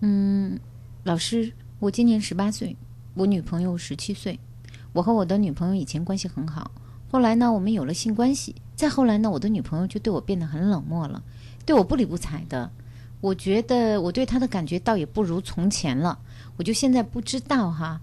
[0.00, 0.58] 嗯，
[1.04, 2.74] 老师，我今年十八岁，
[3.12, 4.40] 我女朋友十七岁，
[4.94, 6.70] 我和我的女朋友以前关系很好。
[7.08, 8.54] 后来呢，我们有了性关系。
[8.74, 11.22] 再后来呢，我的女朋友就对我变得很冷漠了，
[11.64, 12.70] 对我不理不睬的。
[13.20, 16.18] 我觉得我对她的感觉倒也不如从前了。
[16.56, 18.00] 我就现在不知道哈，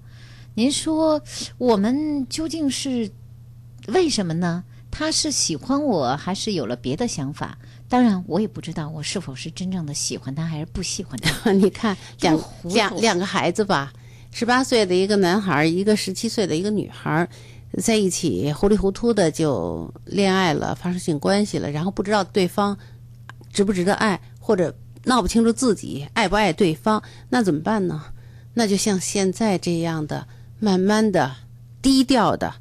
[0.55, 1.21] 您说
[1.57, 3.11] 我们究竟是
[3.87, 4.63] 为什么呢？
[4.89, 7.57] 她是喜欢我，还是有了别的想法？
[7.87, 11.51] 当然，我也不知道我是否是真正的喜欢他，还是不喜欢他。
[11.53, 13.93] 你看，两两两个孩子吧，
[14.31, 17.29] 十八岁的一个男孩儿，一个十七岁的一个女孩儿，
[17.81, 22.77] 在一起糊里糊涂的就恋爱了，发生性关系了，然后不知道对方
[23.51, 28.03] 值不值得爱，或者闹不清楚自己爱不爱对方，那怎么办呢？
[28.53, 30.27] 那就像现在这样的，
[30.59, 31.35] 慢慢的、
[31.81, 32.53] 低调的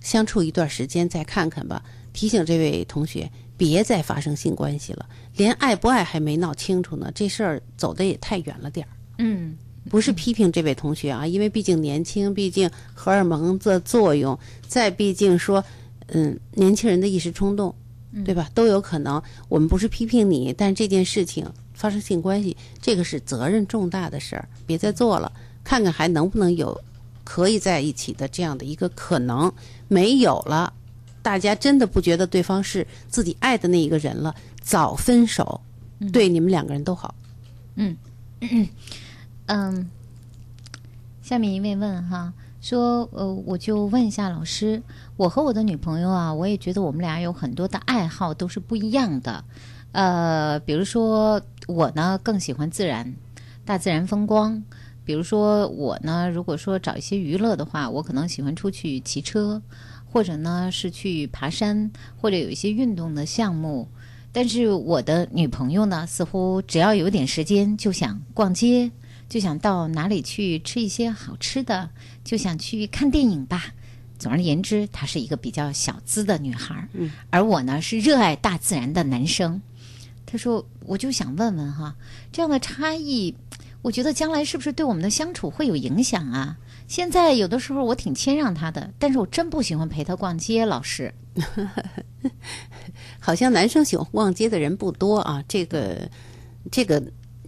[0.00, 1.82] 相处一段时间，再看看吧。
[2.12, 8.90] 提醒这位同学，别再发生性关系了，连爱不爱还没闹清楚呢，这事儿走的也太远了点儿。
[9.18, 9.56] 嗯，
[9.88, 15.64] 不是批评这位同学啊，因为毕竟年轻，毕竟荷尔蒙的作用，再毕竟说，
[16.08, 17.74] 嗯，年轻人的一时冲动，
[18.24, 18.50] 对吧？
[18.54, 19.22] 都有可能。
[19.48, 25.32] 我们不是批评你，但这件事情发生性关系，这个是责任重大的事儿，别再做了，
[25.64, 26.78] 看看还能不能有
[27.24, 29.52] 可以在一起的这样的一个可能。
[29.88, 30.72] 没有了，
[31.22, 35.60] 大家真的不觉得对方是自己爱的那一个人了，早分手，
[36.12, 37.14] 对你们两个人都好。
[37.76, 37.96] 嗯
[38.40, 38.68] 嗯
[39.52, 39.90] 嗯，
[41.22, 44.80] 下面一位问哈，说呃，我就问一下老师，
[45.16, 49.44] 我和我的女朋友啊，我也觉得我们俩有很多的爱好都是不一样的，
[49.90, 53.16] 呃，比如说我呢更喜欢自然，
[53.64, 54.62] 大自然风光。
[55.04, 59.60] 比如说我呢，如果说找一些娱乐的话，我可能喜欢出去骑车，
[60.12, 61.90] 或者呢是去爬山，
[62.20, 63.88] 或者有一些运动的项目。
[64.30, 68.92] 但是我的女朋友呢，似乎只要有点时间就想逛街，
[69.30, 71.88] 就想到哪里去吃一些好吃的，
[72.22, 73.72] 就想去看电影吧。
[74.18, 79.62] 总而言之，她是一个比较小资的女孩儿，嗯而我呢是热爱大自然的男生。
[80.26, 81.96] 他说：“我就想问问哈，
[82.30, 83.34] 这样的差异，
[83.82, 86.58] 我觉得将来是不是对我们的相处会有影响啊？
[86.86, 91.14] 现在有的时候我挺谦让他的，但是我真不喜欢陪他逛街，老师。
[93.18, 96.08] 好像男生喜欢逛街的人不多啊，这个
[96.70, 97.02] 这个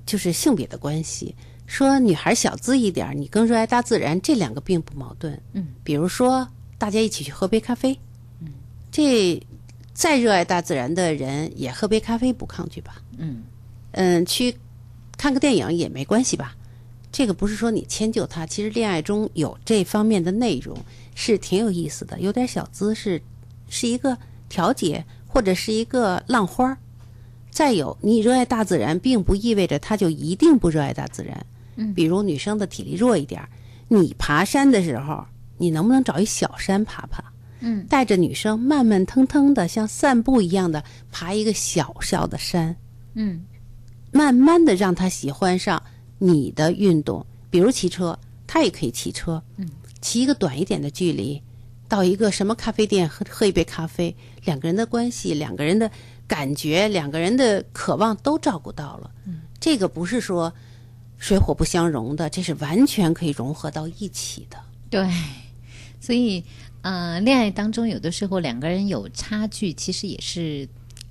[0.06, 1.36] 就是性别的关系。
[1.72, 5.40] 说女孩小资一点，你更热爱大自然，这两个并不矛盾。
[5.54, 6.46] 嗯，比如说
[6.76, 7.98] 大家一起去喝杯咖啡，
[8.40, 8.48] 嗯，
[8.90, 9.42] 这
[9.94, 13.00] 再热爱大自然的人也喝杯咖啡不抗拒吧？
[13.16, 13.44] 嗯
[13.92, 14.54] 嗯，去
[15.16, 16.54] 看个电影也没关系吧？
[17.10, 20.76] 这个不是说你迁就他，其实恋爱中有这方面的内容
[21.14, 23.22] 是挺有意思的，有点小资是
[23.70, 24.18] 是一个
[24.50, 26.76] 调节，或者是一个浪花儿。
[27.50, 31.46] 再有，你热爱大自然，并不意味着他就一定不热爱大自然。
[31.76, 33.48] 嗯，比如女生的体力弱一点儿，
[33.88, 35.24] 你爬山的时候，
[35.58, 37.24] 你能不能找一小山爬爬？
[37.60, 42.74] 嗯，带着女生慢慢腾腾的，像散步一样的爬一个小小的山。
[43.14, 43.44] 嗯。
[44.14, 45.82] 慢慢的让她喜欢上
[46.18, 49.66] 你的运动，比如骑车，她也可以骑车，嗯，
[50.02, 51.40] 骑一个短一点的距离，
[51.88, 54.14] 到一个什么咖啡店喝喝一杯咖啡，
[54.44, 55.90] 两个人的关系，两个人的
[56.26, 60.52] 感觉，两个人的渴望都照顾到了，嗯，这个不是说
[61.22, 64.58] 水火不相容的，这是完全可以融合到一起的。
[64.90, 65.08] 对，
[66.00, 66.42] 所以
[66.80, 70.68] 呃，恋爱当中有的时候两个人有差距，其实也是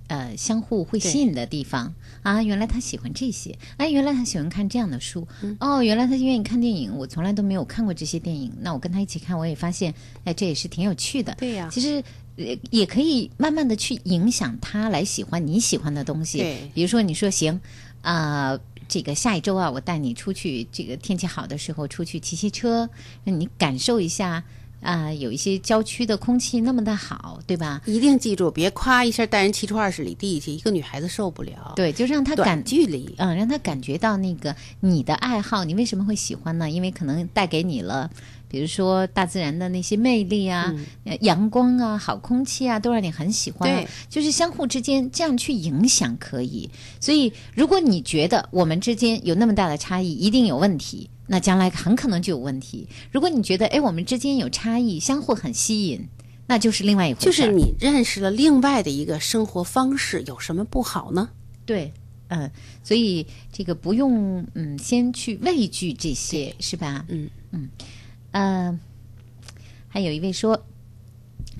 [0.07, 1.93] 呃相互会吸引的地方
[2.23, 2.43] 啊。
[2.43, 8.51] 原来他喜欢这些，哎，原来他喜欢看这样的书，嗯哦，原来他愿意看电影，我从来都没有看过这些电影。
[8.59, 9.93] 那我跟他一起看，我也发现，
[10.25, 11.33] 哎，这也是挺有趣的。
[11.35, 12.03] 对呀其实。
[12.37, 17.59] 呃也可以慢慢的去影响他来喜欢你喜欢的东西，对比如说你说行
[18.01, 18.57] 啊、
[18.91, 22.89] 这个下一周啊，我带你出去，这个天气好的时候出去骑骑车，
[23.23, 24.43] 让你感受一下
[24.81, 27.81] 啊、有一些郊区的空气那么的好，对吧？
[27.85, 31.73] 一定记住，别夸一下带人骑出二十里地去，一个女孩子受不了。
[31.75, 36.69] 对，就让她短感距离，嗯，让她感觉到那个你的爱好，你为什么会喜欢呢？
[36.69, 38.09] 因为可能带给你了，
[38.47, 40.73] 比如说大自然的那些魅力啊、
[41.05, 43.75] 呃阳光啊、好空气啊，都让你很喜欢、啊。
[43.75, 46.67] 对，就是相互之间这样去影响可以。
[46.99, 52.87] 所以，如果你觉得我们之间有那么大的差异，一定有问题，那将来很可能就有问题。
[53.11, 56.07] 如果你觉得哎，我们之间有差异，相互很吸引，
[56.47, 57.25] 那就是另外一回事。
[57.25, 61.29] 就是你认识了另外的一个生活方式，有什么不好呢？
[61.65, 61.93] 对，
[62.27, 62.51] 嗯，
[62.83, 67.05] 所以这个不用嗯，先去畏惧这些，是吧？
[67.07, 67.69] 嗯嗯，
[68.31, 68.79] 呃，
[69.87, 70.65] 还有一位说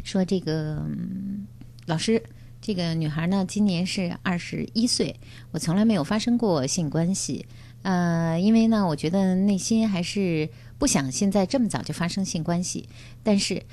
[0.04, 1.48] 说这个、嗯
[1.86, 2.22] 老师，
[2.62, 5.16] 这个女孩呢，今年是二十一岁，
[5.52, 7.46] 我从来没有发生过性关系，
[7.84, 12.88] 呃，因为呢，我觉得内心还是不想现在这么早就发生性关系，
[13.24, 13.64] 但是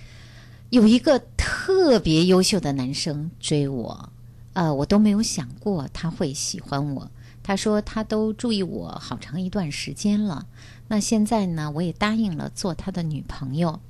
[0.71, 4.13] 有一个特别优秀的男生追我，
[4.55, 7.11] 呃，我都没有想过他会喜欢我。
[7.43, 10.47] 他说他都注意我好长一段时间了，
[10.89, 13.81] 那现在呢，我也答应了做他的女朋友，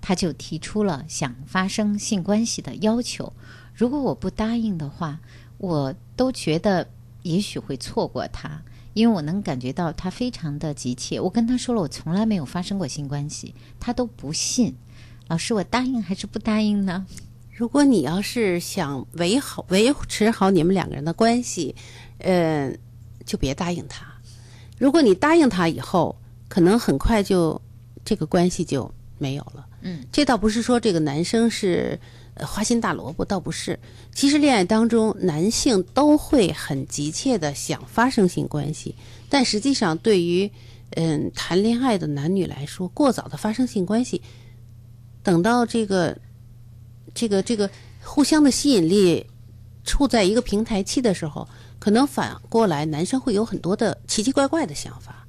[0.00, 3.32] 他就提出了想发生性关系的要求。
[3.74, 5.18] 如果我不答应的话，
[5.58, 6.88] 我都觉得
[7.22, 8.62] 也许会错过他，
[9.00, 11.18] 因为我能感觉到他非常的急切。
[11.18, 14.76] 我跟他说了，我从来没有发生过性关系，他都不信。
[15.28, 17.06] 老师，我答应还是不答应呢？
[17.50, 21.74] 如果你要是想维好维持好你们两个人的关系，
[22.18, 22.70] 呃，
[23.24, 24.06] 就别答应他。
[24.78, 26.14] 如果你答应他以后，
[26.48, 27.60] 可能很快就
[28.04, 29.66] 这个关系就没有了。
[29.80, 31.98] 嗯，这倒不是说这个男生是
[32.34, 33.78] 呃花心大萝卜，倒不是。
[34.14, 38.94] 其实恋爱当中，男性都会很急切的想发生性关系，
[39.28, 40.50] 但实际上对于
[40.90, 44.22] 嗯谈恋爱的男女来说，过早的发生性关系，
[45.22, 46.18] 等到这个
[47.14, 47.70] 这个这个
[48.02, 49.26] 互相的吸引力
[49.84, 55.26] 处在一个平台期的时候，可能反过来男生会有很多的奇奇怪怪的想法。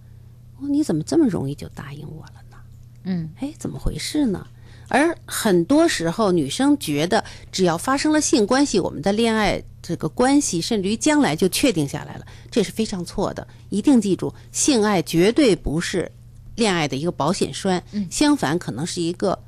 [0.59, 2.57] 哦，你怎么这么容易就答应我了呢？
[3.03, 4.45] 嗯，哎，怎么回事呢？
[4.93, 13.47] 而很多时候，女生觉得只要发生了性关系，我们的恋爱这个关系，甚至于将来就确定下来了，这是非常错的。
[13.69, 16.11] 一定记住，性爱绝对不是
[16.55, 19.39] 恋爱的一个保险栓，相反，可能是一个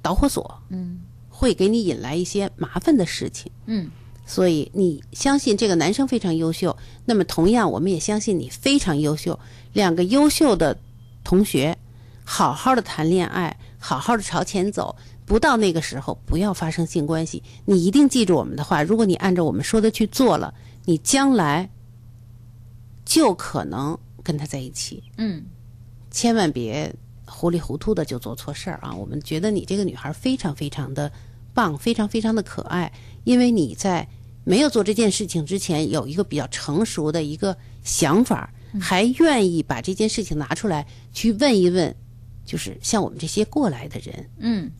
[0.00, 3.50] 导火索，嗯会给你引来一些麻烦的事情。
[3.66, 3.90] 嗯
[4.24, 9.36] 所以你相信这个男生非常优秀，那么同样我们也相信你非常优秀。
[9.72, 10.78] 两个优秀的
[11.24, 11.76] 同学，
[12.24, 14.96] 好好的谈恋爱，好好的朝前走。
[15.26, 17.42] 不到那个时候，不要发生性关系。
[17.64, 20.54] 你一定记住我们的话，如果你按照我们说的去做了，
[20.84, 21.70] 你将来
[23.04, 25.02] 就可能跟他在一起。
[25.18, 25.44] 嗯
[26.10, 28.94] 千万别糊里糊涂的就做错事儿啊！
[28.94, 31.10] 我们觉得你这个女孩非常非常的
[31.54, 32.92] 棒，非常非常的可爱，
[33.24, 34.06] 因为你在
[34.44, 41.94] 没有做这件事情之前有一个比较成熟的一个想法，还愿意把这件事情拿出来去问一问，
[42.52, 44.70] 就是像我们这些过来的人，嗯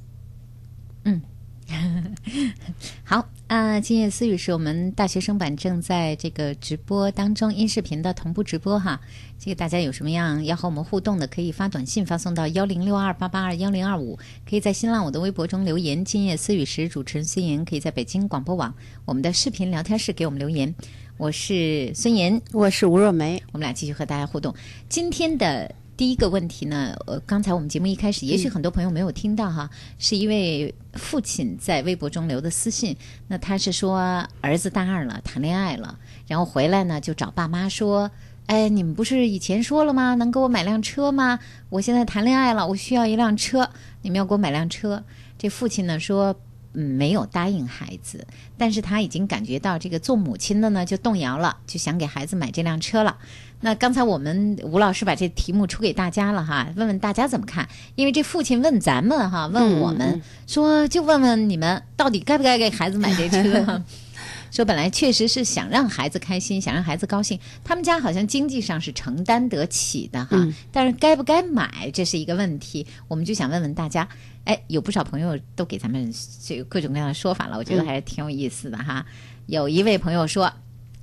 [1.05, 1.23] 嗯，
[3.03, 9.01] 好啊、今夜思语是我们大学生版正在这个直播当中，音视频的同步直播哈。
[9.39, 16.05] 这个大家有什么样要和我们互动的，可以发短信发送到幺零六二八八二幺零二五，可以在新浪我的微博中留言。
[16.05, 18.75] 今夜思语时，主持人孙岩可以在北京广播网
[19.07, 20.75] 我们的视频聊天室给我们留言。
[21.17, 24.55] 我是孙岩，我是吴若梅，我们俩继续和大家互动。
[24.91, 32.97] 今天的第一个问题呢，呃，刚才我们节目一开始，也许很多朋友没有听到哈，是一位父亲在微博中留的私信。
[33.29, 38.11] 那他是说儿子大二了，谈恋爱了，然后回来呢就找爸妈说
[38.47, 40.15] ：“哎，你们不是以前说了吗？
[40.15, 41.39] 能给我买辆车吗？
[41.69, 43.69] 我现在谈恋爱了，我需要一辆车，
[44.01, 45.05] 你们要给我买辆车。”
[45.39, 46.35] 这父亲呢说。
[46.75, 53.17] 嗯，没有答应孩子，但是他已经感觉到这个做母亲的呢就动摇了，就想给孩子买这辆车了。
[53.61, 57.69] 那刚才我们吴老师把这题目出给大家了哈，问问大家怎么看？
[57.95, 63.83] 因为这父亲问咱们哈，问我们、说，就问问你们到底该不该给孩子买这车？
[64.53, 74.07] 说本来确实是想让孩子开心，想让孩子高兴，他们家好像经济上是承担得起的哈，嗯但是该不该买这是一个问题，我们就想问问大家，
[74.45, 76.13] 哎，有不少朋友都给咱们
[76.45, 79.07] 这个各种各样的说法了，我觉得还是挺有意思的哈。
[79.47, 80.53] 有一位朋友说，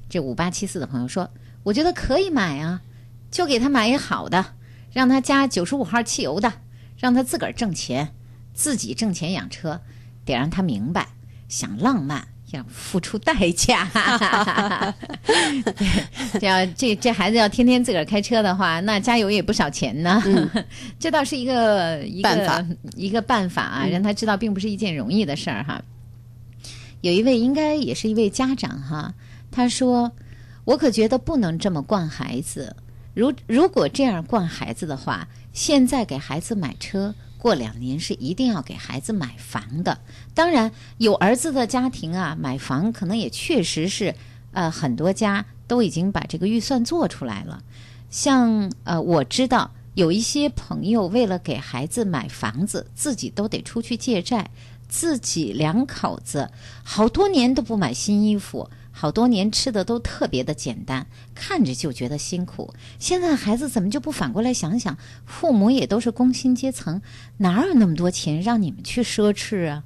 [0.08, 1.28] 这五八七四的朋友说，
[1.64, 2.82] 我觉得可以买啊，
[3.32, 4.54] 就给他买一好的，
[4.93, 6.54] 让他加九十五号汽油的，
[6.97, 8.14] 让他自个儿挣钱，
[8.54, 9.82] 自己挣钱养车，
[10.24, 11.08] 得让他明白，
[11.47, 13.88] 想浪漫要付出代价。
[16.39, 20.22] 对，要这这孩子要天天自个儿开车的话，那加油也不少钱呢。
[21.00, 25.82] 这倒是一个一个办法一个办法啊，嗯让他知道并不是一件容易的事儿哈。
[27.02, 29.14] 有一位应该也是一位家长哈，
[29.52, 30.12] 他说
[30.66, 32.76] ：“我可觉得不能这么惯孩子。
[33.14, 39.97] 如如果这样惯孩子的话，现在给孩子买车，过两年是一定要给孩子买房的。
[40.35, 44.13] 当然，有儿子的家庭啊，买房可能也确实是，
[44.51, 47.63] 呃，很多家都已经把这个预算做出来了。
[48.11, 54.51] 像呃，我知道有一些朋友为了给孩子买房子，自己都得出去借债，
[54.89, 56.51] 自己两口子
[56.83, 58.69] 好多年都不买新衣服，
[59.00, 62.74] 好多年吃的都特别的简单，看着就觉得辛苦。
[63.00, 67.02] 现在孩子怎么就不反过来想想，父母也都是工薪阶层，
[67.38, 69.86] 哪有那么多钱让你们去奢侈啊？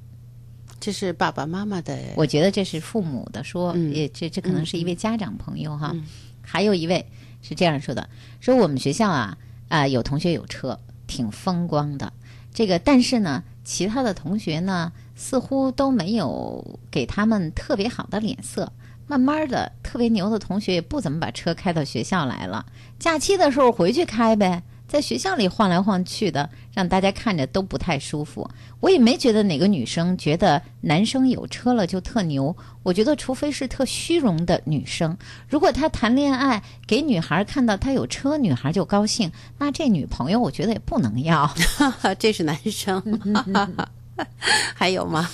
[0.80, 5.94] 这是爸爸妈妈的，我觉得这是父母的说，嗯也这这可能是一位家长朋友哈，
[6.42, 7.06] 还有一位
[7.40, 8.08] 是这样说的：
[8.40, 9.38] 说我们学校啊
[9.68, 12.12] 啊、有同学有车，挺风光的，
[12.52, 18.72] 这个但是呢，其他的同学呢似乎都没有给他们特别好的脸色。
[19.06, 22.64] 慢慢的，特别牛的同学也不怎么把车开到学校来了，
[22.98, 24.62] 假期的时候回去开呗。
[24.86, 28.48] 在学校里晃来晃去的，让大家看着都不太舒服。
[28.78, 32.54] 我也没觉得哪个女生觉得男生有车了就特牛。
[32.82, 35.16] 我觉得，除非是特虚荣的女生，
[35.48, 41.52] 如果她谈恋爱给女孩看到她有车，女孩就高兴，那这女朋友我觉得也不能要。
[42.20, 43.02] 这是男生，
[44.74, 45.28] 还有吗？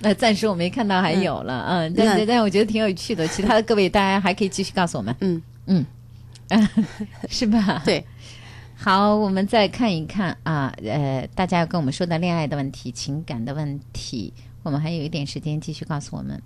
[0.00, 3.26] 那暂时我没看到还有了，嗯，但那但我觉得挺有趣的。
[3.28, 5.86] 其他的各位大家还可以继续告诉我们，嗯嗯，
[7.30, 7.82] 是吧？
[7.84, 8.04] 对。
[8.74, 14.32] 好，我们再看一看啊，呃，大家要跟我们说的恋爱的问题、情感的问题，
[14.64, 16.42] 我们还有一点时间继续告诉我们。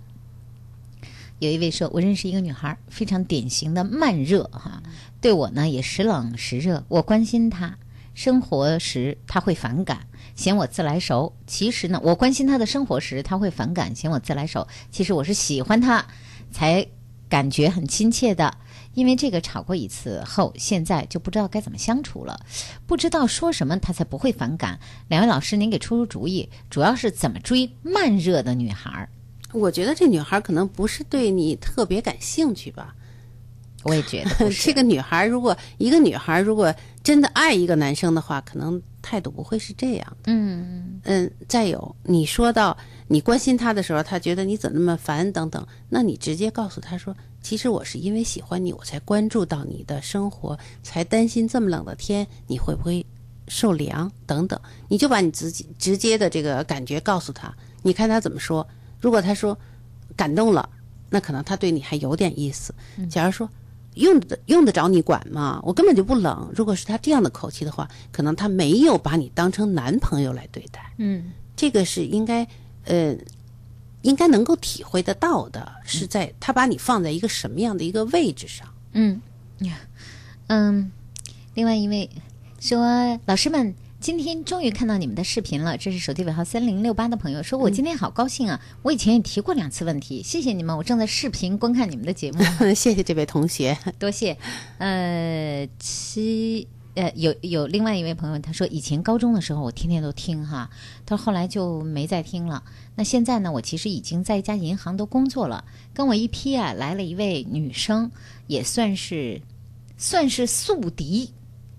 [1.39, 4.83] 有一位说，我认识一个女孩，非常典型的慢热哈，
[5.19, 6.83] 对我呢也时冷时热。
[6.89, 7.75] 我关心她，
[8.13, 10.05] 生活时她会反感，
[10.37, 11.35] 嫌我自来熟。
[11.45, 14.65] 其实呢，我关心他的生活时，他会反感，嫌我自来熟。
[14.89, 16.05] 其实我是喜欢他，
[16.49, 16.87] 才
[17.27, 18.55] 感觉很亲切的。
[18.93, 22.39] 因为这个吵过一次后，现在就不知道该怎么相处了，
[22.87, 24.79] 不知道说什么他才不会反感。
[25.07, 29.09] 两位老师，您给出出主意，主要是怎么追慢热的女孩儿？
[29.53, 32.95] 我觉得这女孩可能不是对你特别感兴趣吧。
[33.83, 36.73] 我也觉得 这个女孩，如果一个女孩如果
[37.03, 40.33] 真的爱一个男生的话，可能态度不会是这样的。
[40.33, 42.77] 嗯嗯，再有你说到
[43.07, 53.05] 你关心他的时候，他觉得你怎么那么烦等等，那你直接告诉他说，其实我是因为喜欢你，我才关注到你的生活，才担心这么冷的天你会不会
[53.47, 58.67] 受凉等等，你就把你自己直接的这个感觉告诉他，你看他怎么说。
[58.99, 59.57] 如果他说
[60.17, 60.67] 感动了，
[61.09, 62.73] 那可能他对你还有点意思。
[63.09, 63.49] 假如说
[63.97, 65.59] 用得用得着你管吗？
[65.63, 66.51] 我根本就不冷。
[66.55, 70.93] 如果是他这样的口气的话，可能他没有把你当成男朋友来对待。
[70.97, 72.47] 嗯这个是应该
[72.85, 73.15] 呃，
[74.03, 78.67] 应该能够体会得到的，是在他把你放在一个什么样的一个位置上。
[78.93, 79.21] 嗯
[79.59, 79.79] 呀
[80.47, 80.91] 嗯，
[81.55, 82.09] 另外一位
[82.59, 83.73] 说，老师们。
[83.99, 88.61] 今天终于看到你们的视频了，这是手机尾号三零六八的朋友说，我今天好高兴啊！
[88.83, 92.39] 我以前也提过两次问题，谢谢你们，我正在视频观看你们的节目，
[92.75, 94.37] 谢谢这位同学，多谢。
[94.77, 100.69] 呃，七呃，有有另外一位朋友，他说以前高中的时候我天天都听哈，
[101.03, 102.63] 他说后来就没再听了。
[102.95, 108.11] 那现在呢，我其实已经在一家银行都工作了，跟我一批啊来了一位女生，
[108.45, 109.41] 也算是
[109.97, 111.31] 算是宿敌。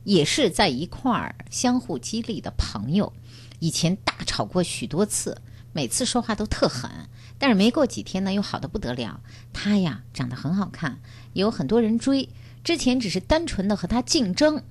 [0.09, 3.13] 也是在一块儿相互激励的朋友，
[3.59, 5.43] 以前大吵过许多次，
[5.75, 6.91] 每次说话都特狠，
[7.37, 9.21] 但是没过几天呢，又好的不得了。
[9.53, 10.99] 他呀长得很好看，
[11.35, 12.31] 有很多人追。
[12.65, 14.63] 之前只是单纯的和他竞争，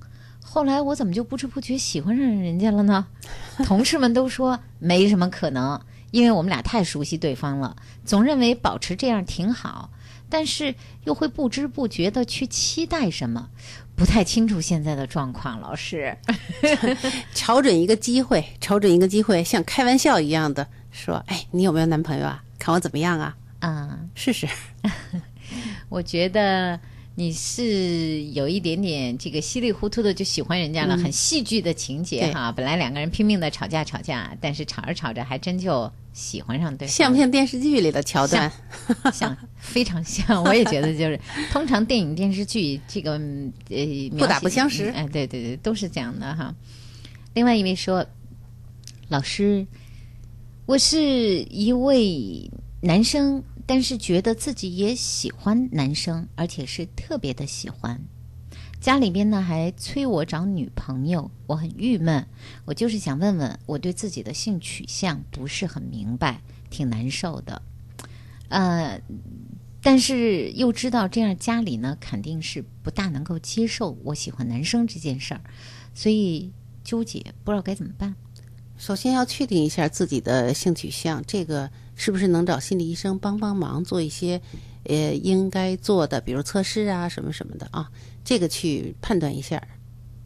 [0.42, 3.06] 后来我怎么就不知不觉喜欢上人家了呢？
[3.58, 5.80] 同事们都说没什么可能，
[6.10, 9.92] 因为我们俩太熟悉对方了，总认为保持这样挺好，
[10.28, 10.74] 但是
[11.04, 13.50] 又会不知不觉的去期待什么。
[13.98, 16.16] 不太清楚现在的状况，老师，
[17.34, 22.40] 瞅准一个机会，瞅准一个机会，像开玩笑一样的说：“哎，你有没有男朋友啊？
[22.60, 24.46] 看我怎么样啊？”啊、嗯，试试。
[25.90, 26.78] 我觉得
[27.18, 32.52] 你是有一点点这个稀里糊涂的就喜欢人家了，嗯、很戏剧的情节哈。
[32.52, 38.48] 本来两个人拼命的吵架吵架，但是吵着吵着还真就喜欢上对方，像不像电视剧里的桥段？
[39.06, 40.44] 像，像非常像。
[40.44, 43.76] 我也觉得就是，通常电影电视剧这个呃
[44.16, 46.54] 不打不相识，哎，对对对，都是这样的哈。
[47.34, 48.06] 另外一位说，
[49.08, 49.66] 老师，
[50.66, 52.48] 我是一位
[52.80, 58.00] 男生，但是觉得自己也喜欢男生，而且是特别的喜欢。
[58.80, 62.26] 家里边呢还催我找女朋友，我很郁闷。
[62.64, 66.40] 我就是想问问，我对自己的性取向不是很明白，
[66.70, 67.60] 挺难受的。
[68.48, 69.02] 呃，
[69.82, 75.42] 但是又知道这样家里呢肯定是不大能够接受我喜欢男生这件事儿，
[75.92, 76.50] 所以
[76.82, 78.14] 纠结，不知道该怎么办。
[78.78, 84.40] 首先要确定一下自己的性取向，这个是不是能找心理医生帮帮忙，做一些
[84.84, 87.90] 呃应该做的，比如测试啊什么什么的啊，
[88.24, 89.60] 这个去判断一下。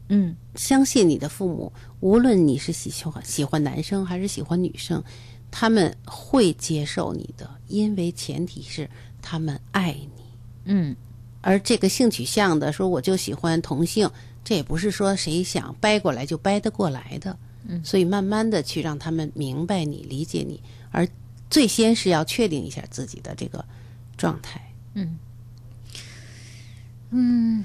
[0.09, 5.03] 嗯，相信你的父母，无论你是喜欢喜欢男生还是喜欢女生，
[5.49, 8.87] 他们会接受你的，因为前提是
[9.21, 10.23] 他们爱你。
[10.65, 10.95] 嗯，
[11.41, 14.07] 而这个性取向的说我就喜欢同性，
[14.43, 17.35] 这也不是说谁想掰过来就掰得过来的。
[17.65, 20.61] 嗯，所以慢慢的去让他们明白你、理解你，
[20.91, 21.07] 而
[21.53, 23.63] 最先是要确定一下自己的这个
[24.17, 24.59] 状态。
[24.95, 25.19] 嗯
[27.11, 27.63] 嗯，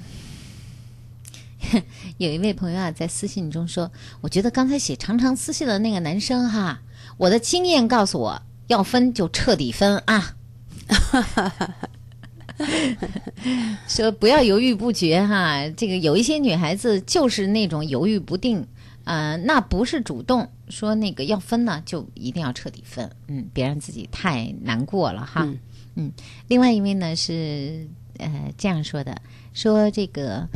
[2.19, 6.81] 有一位朋友啊，在私信中说：“我觉得刚才写长长私信的那个男生哈，
[7.17, 10.35] 我的经验告诉我要分就彻底分啊。
[13.89, 18.67] ”说不要犹豫不决哈，这个有一些女孩子就是那种犹豫不定，
[19.09, 25.51] 呃，那不是主动说那个要分呢，就一定要彻底分，嗯，别让自己太难过了哈，
[25.95, 26.11] 嗯。
[26.47, 27.87] 另外一位呢是
[28.19, 29.19] 呃这样说的，
[29.51, 30.47] 说这个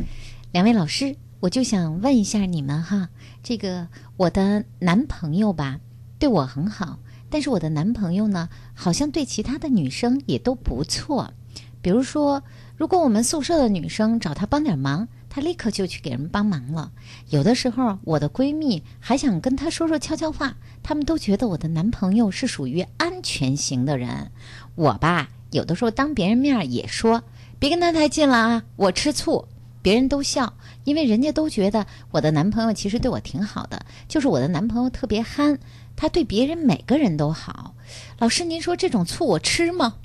[0.52, 3.08] 两位老师，我就想问一下你们哈，
[3.42, 5.80] 这个我的男朋友吧
[6.20, 11.34] 对我很好，但是我的男朋友呢好像对其他的女生也都不错。
[11.82, 12.40] 比如说，
[12.76, 16.92] 如果我们宿舍的女生找他帮点忙，他立刻就去给人帮忙了。
[17.30, 24.30] 有的时候，我的闺蜜还想跟他说说悄悄话，他们都觉得我的男朋友是属于安全型的人。
[24.76, 27.20] 我吧，有的时候当别人面也说
[27.58, 29.48] 别跟他太近了啊，我吃醋。
[29.82, 30.54] 别人都笑，
[30.84, 35.58] 因为人家都觉得我的男朋友其实对我挺好的，就是我的男朋友特别憨，
[35.94, 37.74] 他对别人每个人都好。
[38.18, 39.96] 老师，您说这种醋我吃吗？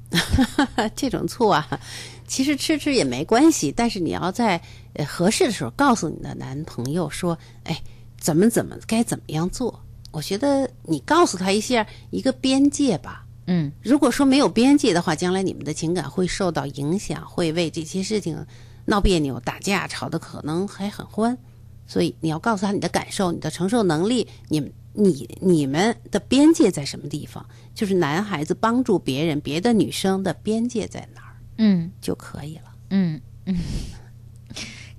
[0.98, 1.80] 这种醋啊，
[2.28, 4.62] 其实吃吃也没关系，但是你要在
[4.94, 7.82] 呃合适的时候告诉你的男朋友说，哎，
[8.20, 9.82] 怎么怎么该怎么样做。
[10.12, 13.26] 我觉得你告诉他一下一个边界吧。
[13.48, 18.46] 嗯，如果说没有边界的话，将来你们的情感会受到影响，会为这些事情
[18.86, 21.38] 闹别扭、打架、吵得可能还很欢。
[21.88, 24.72] 所以你要告诉他你的感受、你的承受能力，你们。
[24.92, 27.46] 你你们的边界在什么地方？
[27.76, 31.38] 就是男孩子帮助别人、别的女生的边界在哪儿？
[31.58, 32.64] 嗯，就可以了。
[32.90, 33.56] 嗯嗯。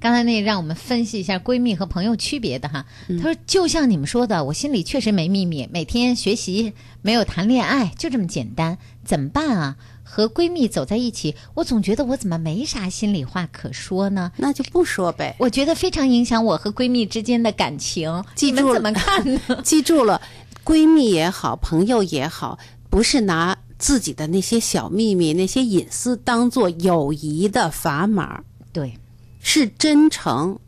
[0.00, 2.86] 刚才那让我们分析一下闺蜜和朋友区别的哈。
[3.22, 6.72] 他说，就像你们说的，我心里确实没秘密，每天学习，
[7.02, 8.78] 没有谈恋爱，就这么简单。
[9.04, 9.76] 怎么办啊？
[10.02, 14.32] 和闺蜜走在一起，我总觉得我怎么没啥心里话可说呢？
[14.36, 15.36] 那就不说呗。
[15.38, 18.24] 我觉得非常影响我和闺蜜之间的感情。
[18.34, 19.40] 记住怎么看呢？
[19.62, 20.20] 记住了，
[20.64, 28.42] 闺蜜也好，朋友也好，不是拿自己的那些小秘密、那些隐私当做友谊的砝码。
[28.72, 28.92] 对，
[29.40, 30.58] 是真诚，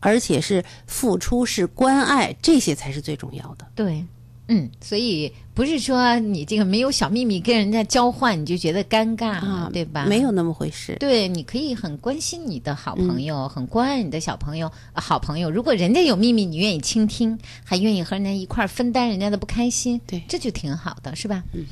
[0.00, 3.66] 而且是付出，是关爱，这些才是最重要的。
[3.74, 4.04] 对。
[4.50, 10.06] 嗯，所以不是说你这个没有小秘密跟人家交换，你就觉得尴尬，啊、对吧？
[10.06, 10.96] 没有那么回事。
[10.98, 15.50] 对，你可以很关心你的好朋友，嗯、很关爱你的小朋友、好朋友。
[15.50, 21.44] 如果人家有秘密，你愿意倾听，还愿意和人家一块儿分担人家的不开心，对，这就挺好的，是吧？
[21.52, 21.66] 嗯。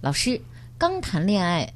[0.00, 0.40] 老师，
[0.78, 1.74] 刚谈恋爱，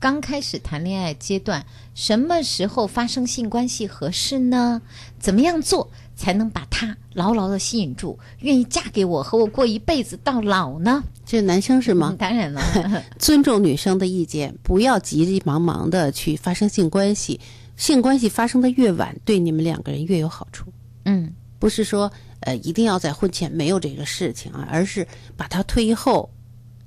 [0.00, 4.80] 刚开始谈恋爱阶段，什么时候发生性关系合适呢？
[5.18, 5.90] 怎么样做？
[6.16, 11.04] 才能把他牢牢的吸引住，愿意嫁给我，和我过一辈子到老呢？
[11.24, 12.08] 这男生是吗？
[12.10, 12.60] 嗯、当然了，
[13.20, 17.38] 尊重女生的意见，不要急急忙忙的去发生性关系。
[17.76, 20.72] 性关系发生的越晚，对你们两个人越有好处。
[21.04, 26.28] 嗯，不是说呃一定要在婚前没有这个事情啊，而是把它推后，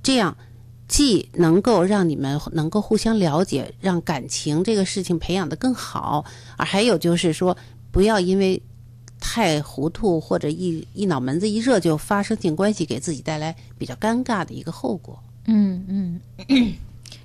[0.03, 0.35] 这样
[0.91, 6.25] 既能够让你们能够互相了解，让感情这个事情培养的更好，
[6.57, 7.55] 而还有就是说，
[7.91, 8.61] 不要因为。
[9.23, 15.15] 太糊涂或者一一脑门子一热就发生性关系，给自己带来比较尴尬的一个后果。
[15.45, 16.73] 嗯嗯，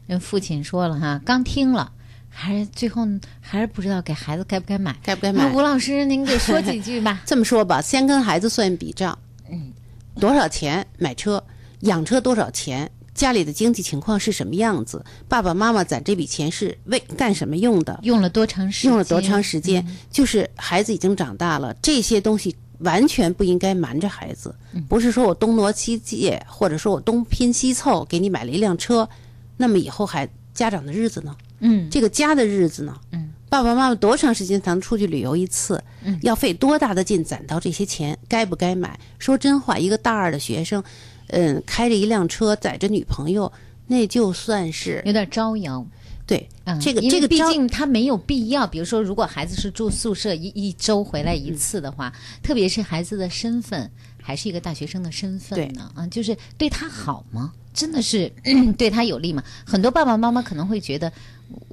[0.07, 1.91] 人父亲说了哈，刚听了，
[2.29, 3.09] 还是最后
[3.41, 5.51] 还是不知道给孩子该不该买，该不该买？
[5.55, 7.23] 吴老师，您给说几句吧。
[7.25, 9.19] 这么说吧，先跟孩子算一笔账，
[9.51, 9.73] 嗯，
[10.21, 11.43] 多少钱买车？
[11.81, 12.91] 养车多少钱？
[13.17, 15.05] 家里的经济情况是什么样子？
[15.27, 17.99] 爸爸妈妈攒这笔钱是为干什么用的？
[18.03, 18.91] 用了多长时间？
[18.91, 19.83] 用了多长时间？
[19.89, 24.55] 嗯、就是孩子已经长大了，这些东西完全不应该瞒着孩子。
[24.75, 29.09] 嗯、不是说我东挪西借，或者说我东拼西凑给你买了一辆车，
[29.57, 31.35] 那么以后还家长的日子呢？
[31.61, 32.95] 嗯，这个家的日子呢？
[33.13, 35.83] 嗯，爸爸妈妈多长时间才能出去旅游一次？
[36.05, 38.19] 嗯，要费多大的劲攒到这些钱？
[38.29, 39.01] 该不该买？
[39.19, 40.85] 说真话，一个大二的学生，
[41.29, 43.53] 嗯，开着一辆车载着女朋友，
[43.87, 45.87] 那就算是有点招摇。
[46.27, 48.67] 对，嗯，这个这个毕竟他没有必要。
[48.67, 52.13] 比如说，如果孩子是住宿舍一一周回来一次的话，
[52.43, 53.89] 特别是孩子的身份
[54.21, 57.53] 还是一个大学生的身份呢，啊，就是对他好吗？
[57.73, 59.45] 真的是、 嗯对他有利吗？
[59.65, 61.13] 很多爸爸妈妈可能会觉得，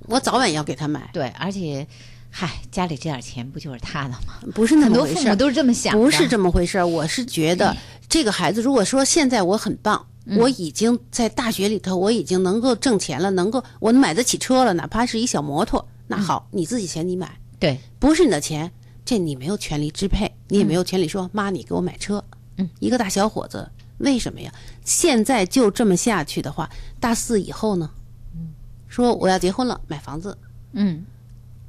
[0.05, 1.09] 我早晚要给他买。
[1.13, 1.87] 对，而且，
[2.36, 4.41] 嗨，家里这点钱不就是他的吗？
[4.55, 6.88] 不是那很么回事儿，多父母都是这么想的，不是这么回事儿。
[6.88, 7.77] 我是觉得
[8.09, 18.71] 这个孩子，如果说现在我很棒，嗯我已经在大学里头，我已经能够挣钱了，能够我买得起车了，哪怕是一小摩托，那好，你自己钱你买，嗯对，不是你的钱，
[19.05, 22.23] 这你没有权利支配，你也没有权利说、妈，你给我买车。
[22.57, 23.69] 嗯，一个大小伙子，
[23.99, 24.51] 为什么呀？
[24.84, 26.67] 现在就这么下去的话，
[26.99, 27.91] 大四以后呢？
[28.34, 28.49] 嗯
[28.88, 30.36] 说我要结婚了，买房子，
[30.71, 31.05] 嗯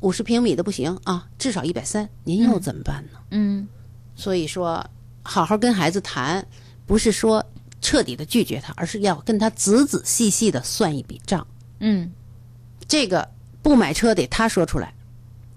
[0.05, 3.19] 五十平米的不行啊，至少一百三，您又怎么办呢？
[3.31, 3.67] 嗯
[4.15, 4.87] 所以说，
[5.23, 6.47] 好好跟孩子谈，
[6.85, 7.45] 不是说
[7.81, 11.47] 彻底的拒绝他，而是要跟他仔仔细细的算一笔账。
[11.81, 12.13] 嗯，
[12.87, 13.27] 这个
[13.63, 14.93] 不买车得他说出来，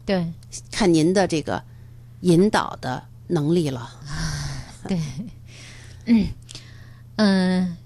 [0.05, 0.31] 对
[0.71, 1.61] 看您的这个
[2.21, 3.91] 引导的能力了。
[4.87, 4.97] 对，
[6.05, 6.27] 嗯
[7.17, 7.77] 嗯，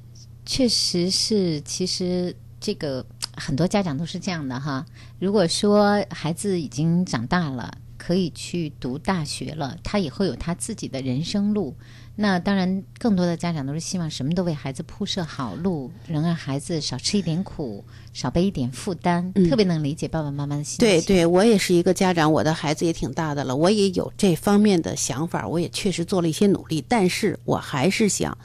[0.45, 3.03] 确实是，其实这个
[3.41, 4.85] 很多家长都是这样的哈。
[5.17, 11.75] 如果说孩子已经长大了，可以去读大学了，他以后有他自己的人生路。
[12.15, 17.83] 那当然，更多的家长都是希望什么都为孩子铺设好路，能让孩子少吃一点苦，
[18.13, 19.31] 少背一点负担。
[19.35, 20.79] 嗯特别能理解爸爸妈妈的心情。
[20.79, 28.37] 对对，我也是一个家长，我的孩子也挺大的了，我也有这方面的想法，我也确实做了一些努力，但是我还是想，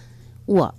[0.47, 0.75] 我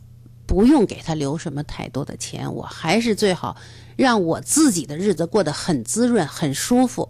[0.47, 3.57] 不用给他留什么太多的钱，我还是最好
[3.97, 7.09] 让我自己的日子过得很滋润、很舒服。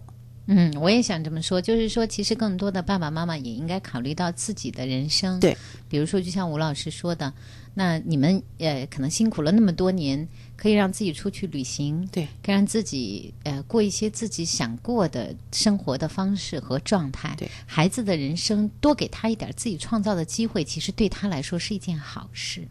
[0.50, 5.38] 嗯，我也想这么说，就是说，其实更多的爸爸妈妈也应该考虑到自己的人生。
[5.38, 5.54] 对，
[5.90, 7.30] 比如说，就像吴老师说的，
[7.74, 10.26] 那你们呃可能辛苦了那么多年，
[10.56, 17.34] 可以让自己出去旅行，对，可以让自己呃过一些自己想过的生活的方式和状态。
[17.36, 22.66] 对，孩子的人生多给他一点自己创造的机会，其实对他来说是一件好事。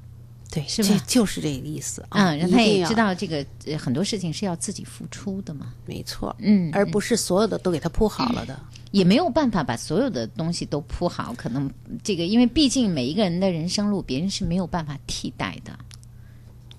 [0.49, 5.73] 对，是吧这就是这个意思啊，嗯，让他也知道这个呃很多事情是要自己付出的嘛。
[5.85, 8.59] 没错，嗯，而不是所有的都给他铺好了的。
[8.91, 11.69] 也没有办法把所有的东西都铺好，可能
[12.03, 15.77] 这个，因为毕竟每一个人的人生路，别人是没有办法替代的。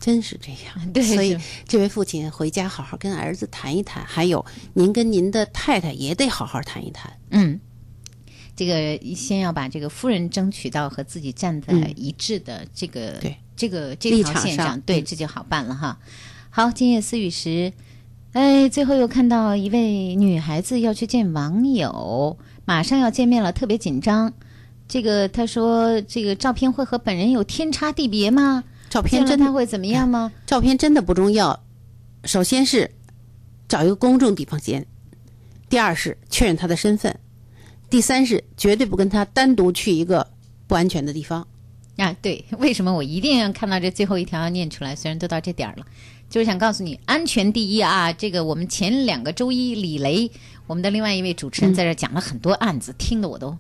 [0.01, 7.12] 真是这样，对所以这位父亲回家好好跟儿子谈一谈，还有您跟您的太太也得好好谈一谈。
[7.31, 7.61] 嗯，
[8.57, 15.98] 这个先要把这个夫人争取到和自己站在嗯一致的这个、对这个这立场条线上，上对，嗯这就好办了哈。
[16.48, 17.72] 好，今夜思雨时，
[18.32, 24.32] 哎，最后又看到一位女孩子要去见网友，马上要见面了，特别紧张。
[24.86, 28.64] 这个她说，这个照片会和本人有天差地别吗？
[28.88, 30.32] 照片真的会怎么样吗？
[30.46, 31.64] 照片真的不重要，
[32.24, 32.90] 首先是
[33.68, 34.86] 找一个公众地方见，
[35.68, 37.18] 第二是确认他的身份，
[37.90, 40.26] 第三是绝对不跟他单独去一个
[40.66, 41.46] 不安全的地方。
[41.99, 44.96] 啊，对，为什么我一定要看到这最后一条要念出来？
[44.96, 45.84] 虽然都到这点儿了，
[46.30, 48.12] 就是想告诉你，安全第一啊！
[48.12, 50.30] 这个我们前两个周一，李雷，
[50.66, 53.57] 我们的另外一位主持人在这儿讲了很多案子，听得我都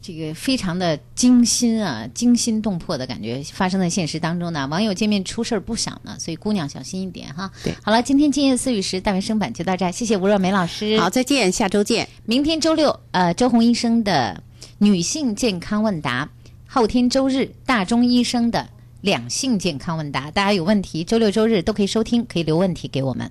[0.00, 4.66] 这个非常的惊心啊，惊心动魄的感觉发生在现实当中呢。
[4.68, 7.50] 网友见面出事儿不少呢，所以姑娘小心一点哈。
[7.64, 10.98] 对，好了，今天今夜思雨时大学生版就到这儿，谢谢吴若梅老师。
[11.00, 12.08] 好，再见，下周见。
[12.24, 14.42] 明天周六，呃，周红医生的
[14.78, 16.28] 女性健康问答；
[16.72, 18.64] 后天周日，大钟医生的
[19.00, 20.30] 两性健康问答。
[20.30, 23.28] 大家有问题，周六周日都可以收听，可以留问题给我们。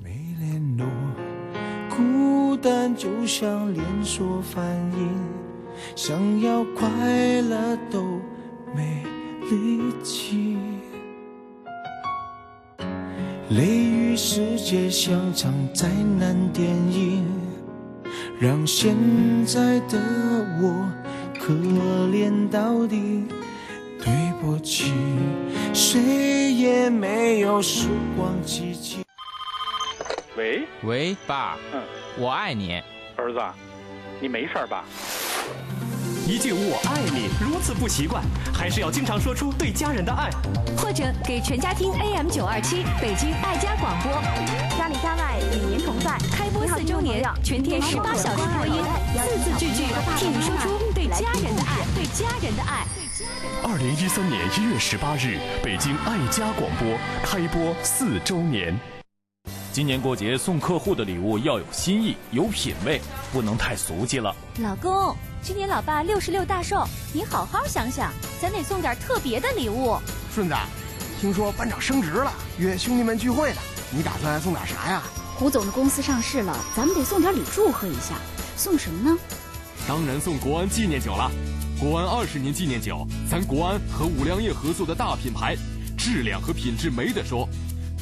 [0.00, 0.86] 没联络，
[1.90, 4.64] 孤单就像连锁反
[4.96, 5.12] 应，
[5.96, 6.86] 想要快
[7.42, 8.00] 乐都
[8.72, 9.02] 没
[9.50, 10.56] 力气。
[13.50, 15.88] 雷雨世界像场灾
[16.20, 17.26] 难电影，
[18.38, 18.94] 让现
[19.44, 19.98] 在的
[20.62, 20.88] 我
[21.46, 23.24] 可怜到底。
[24.02, 24.92] 对不起，
[25.72, 27.86] 谁也没有时
[28.16, 29.04] 光机器。
[30.36, 31.80] 喂喂，爸，嗯，
[32.18, 32.82] 我爱你，
[33.14, 33.40] 儿子，
[34.20, 34.84] 你没事儿吧？
[36.26, 40.28] 一句“我爱你”如此不习惯，还是要经常说出对家人的爱。
[40.76, 44.10] 或者给全家听 AM 九二七北京爱家广播，
[44.76, 46.18] 家里家外与您同在。
[46.86, 48.74] 周年，全天十八小时播音，
[49.12, 49.82] 字字句句
[50.16, 52.86] 替你说出对家人的爱，对家人的爱。
[53.64, 58.78] 二零一三年一月十八日，北京爱家广播开播四周年。
[59.72, 63.00] 今年过节送客户的礼物要有新意、有品位，
[63.32, 64.34] 不能太俗气了。
[64.60, 69.98] 老公，今年老爸六十六大寿，你好好想想，咱得送点特别的礼物。
[70.32, 70.54] 顺子，
[71.20, 73.60] 听说班长升职了，约兄弟们聚会呢，
[73.90, 75.02] 你打算送点啥呀？
[75.38, 78.16] 胡总的公司上市了，咱们得送点礼祝贺一下，
[78.56, 79.18] 送什么呢？
[79.86, 81.30] 当然送国安纪念酒了。
[81.78, 85.54] 国安二十年纪念酒，咱国安和五粮液合作的大品牌，
[85.98, 87.46] 质量和品质没得说。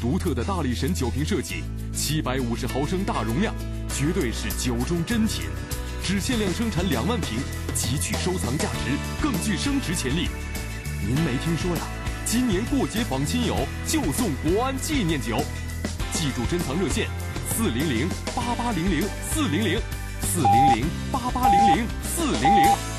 [0.01, 3.53] 独特的大力神酒瓶设计，七百五十毫升大容量，
[3.89, 5.43] 绝对是酒中珍品。
[6.05, 7.41] 只限量生产两万瓶，
[7.75, 10.29] 极具收藏价值，更具升值潜力。
[11.03, 11.83] 您没听说呀？
[12.25, 13.57] 今年过节访亲友
[13.89, 15.43] 就送国安纪念酒，
[16.13, 17.09] 记住珍藏热线：
[17.51, 19.81] 四零零八八零零四零零
[20.21, 22.94] 四零零八八零零四零零。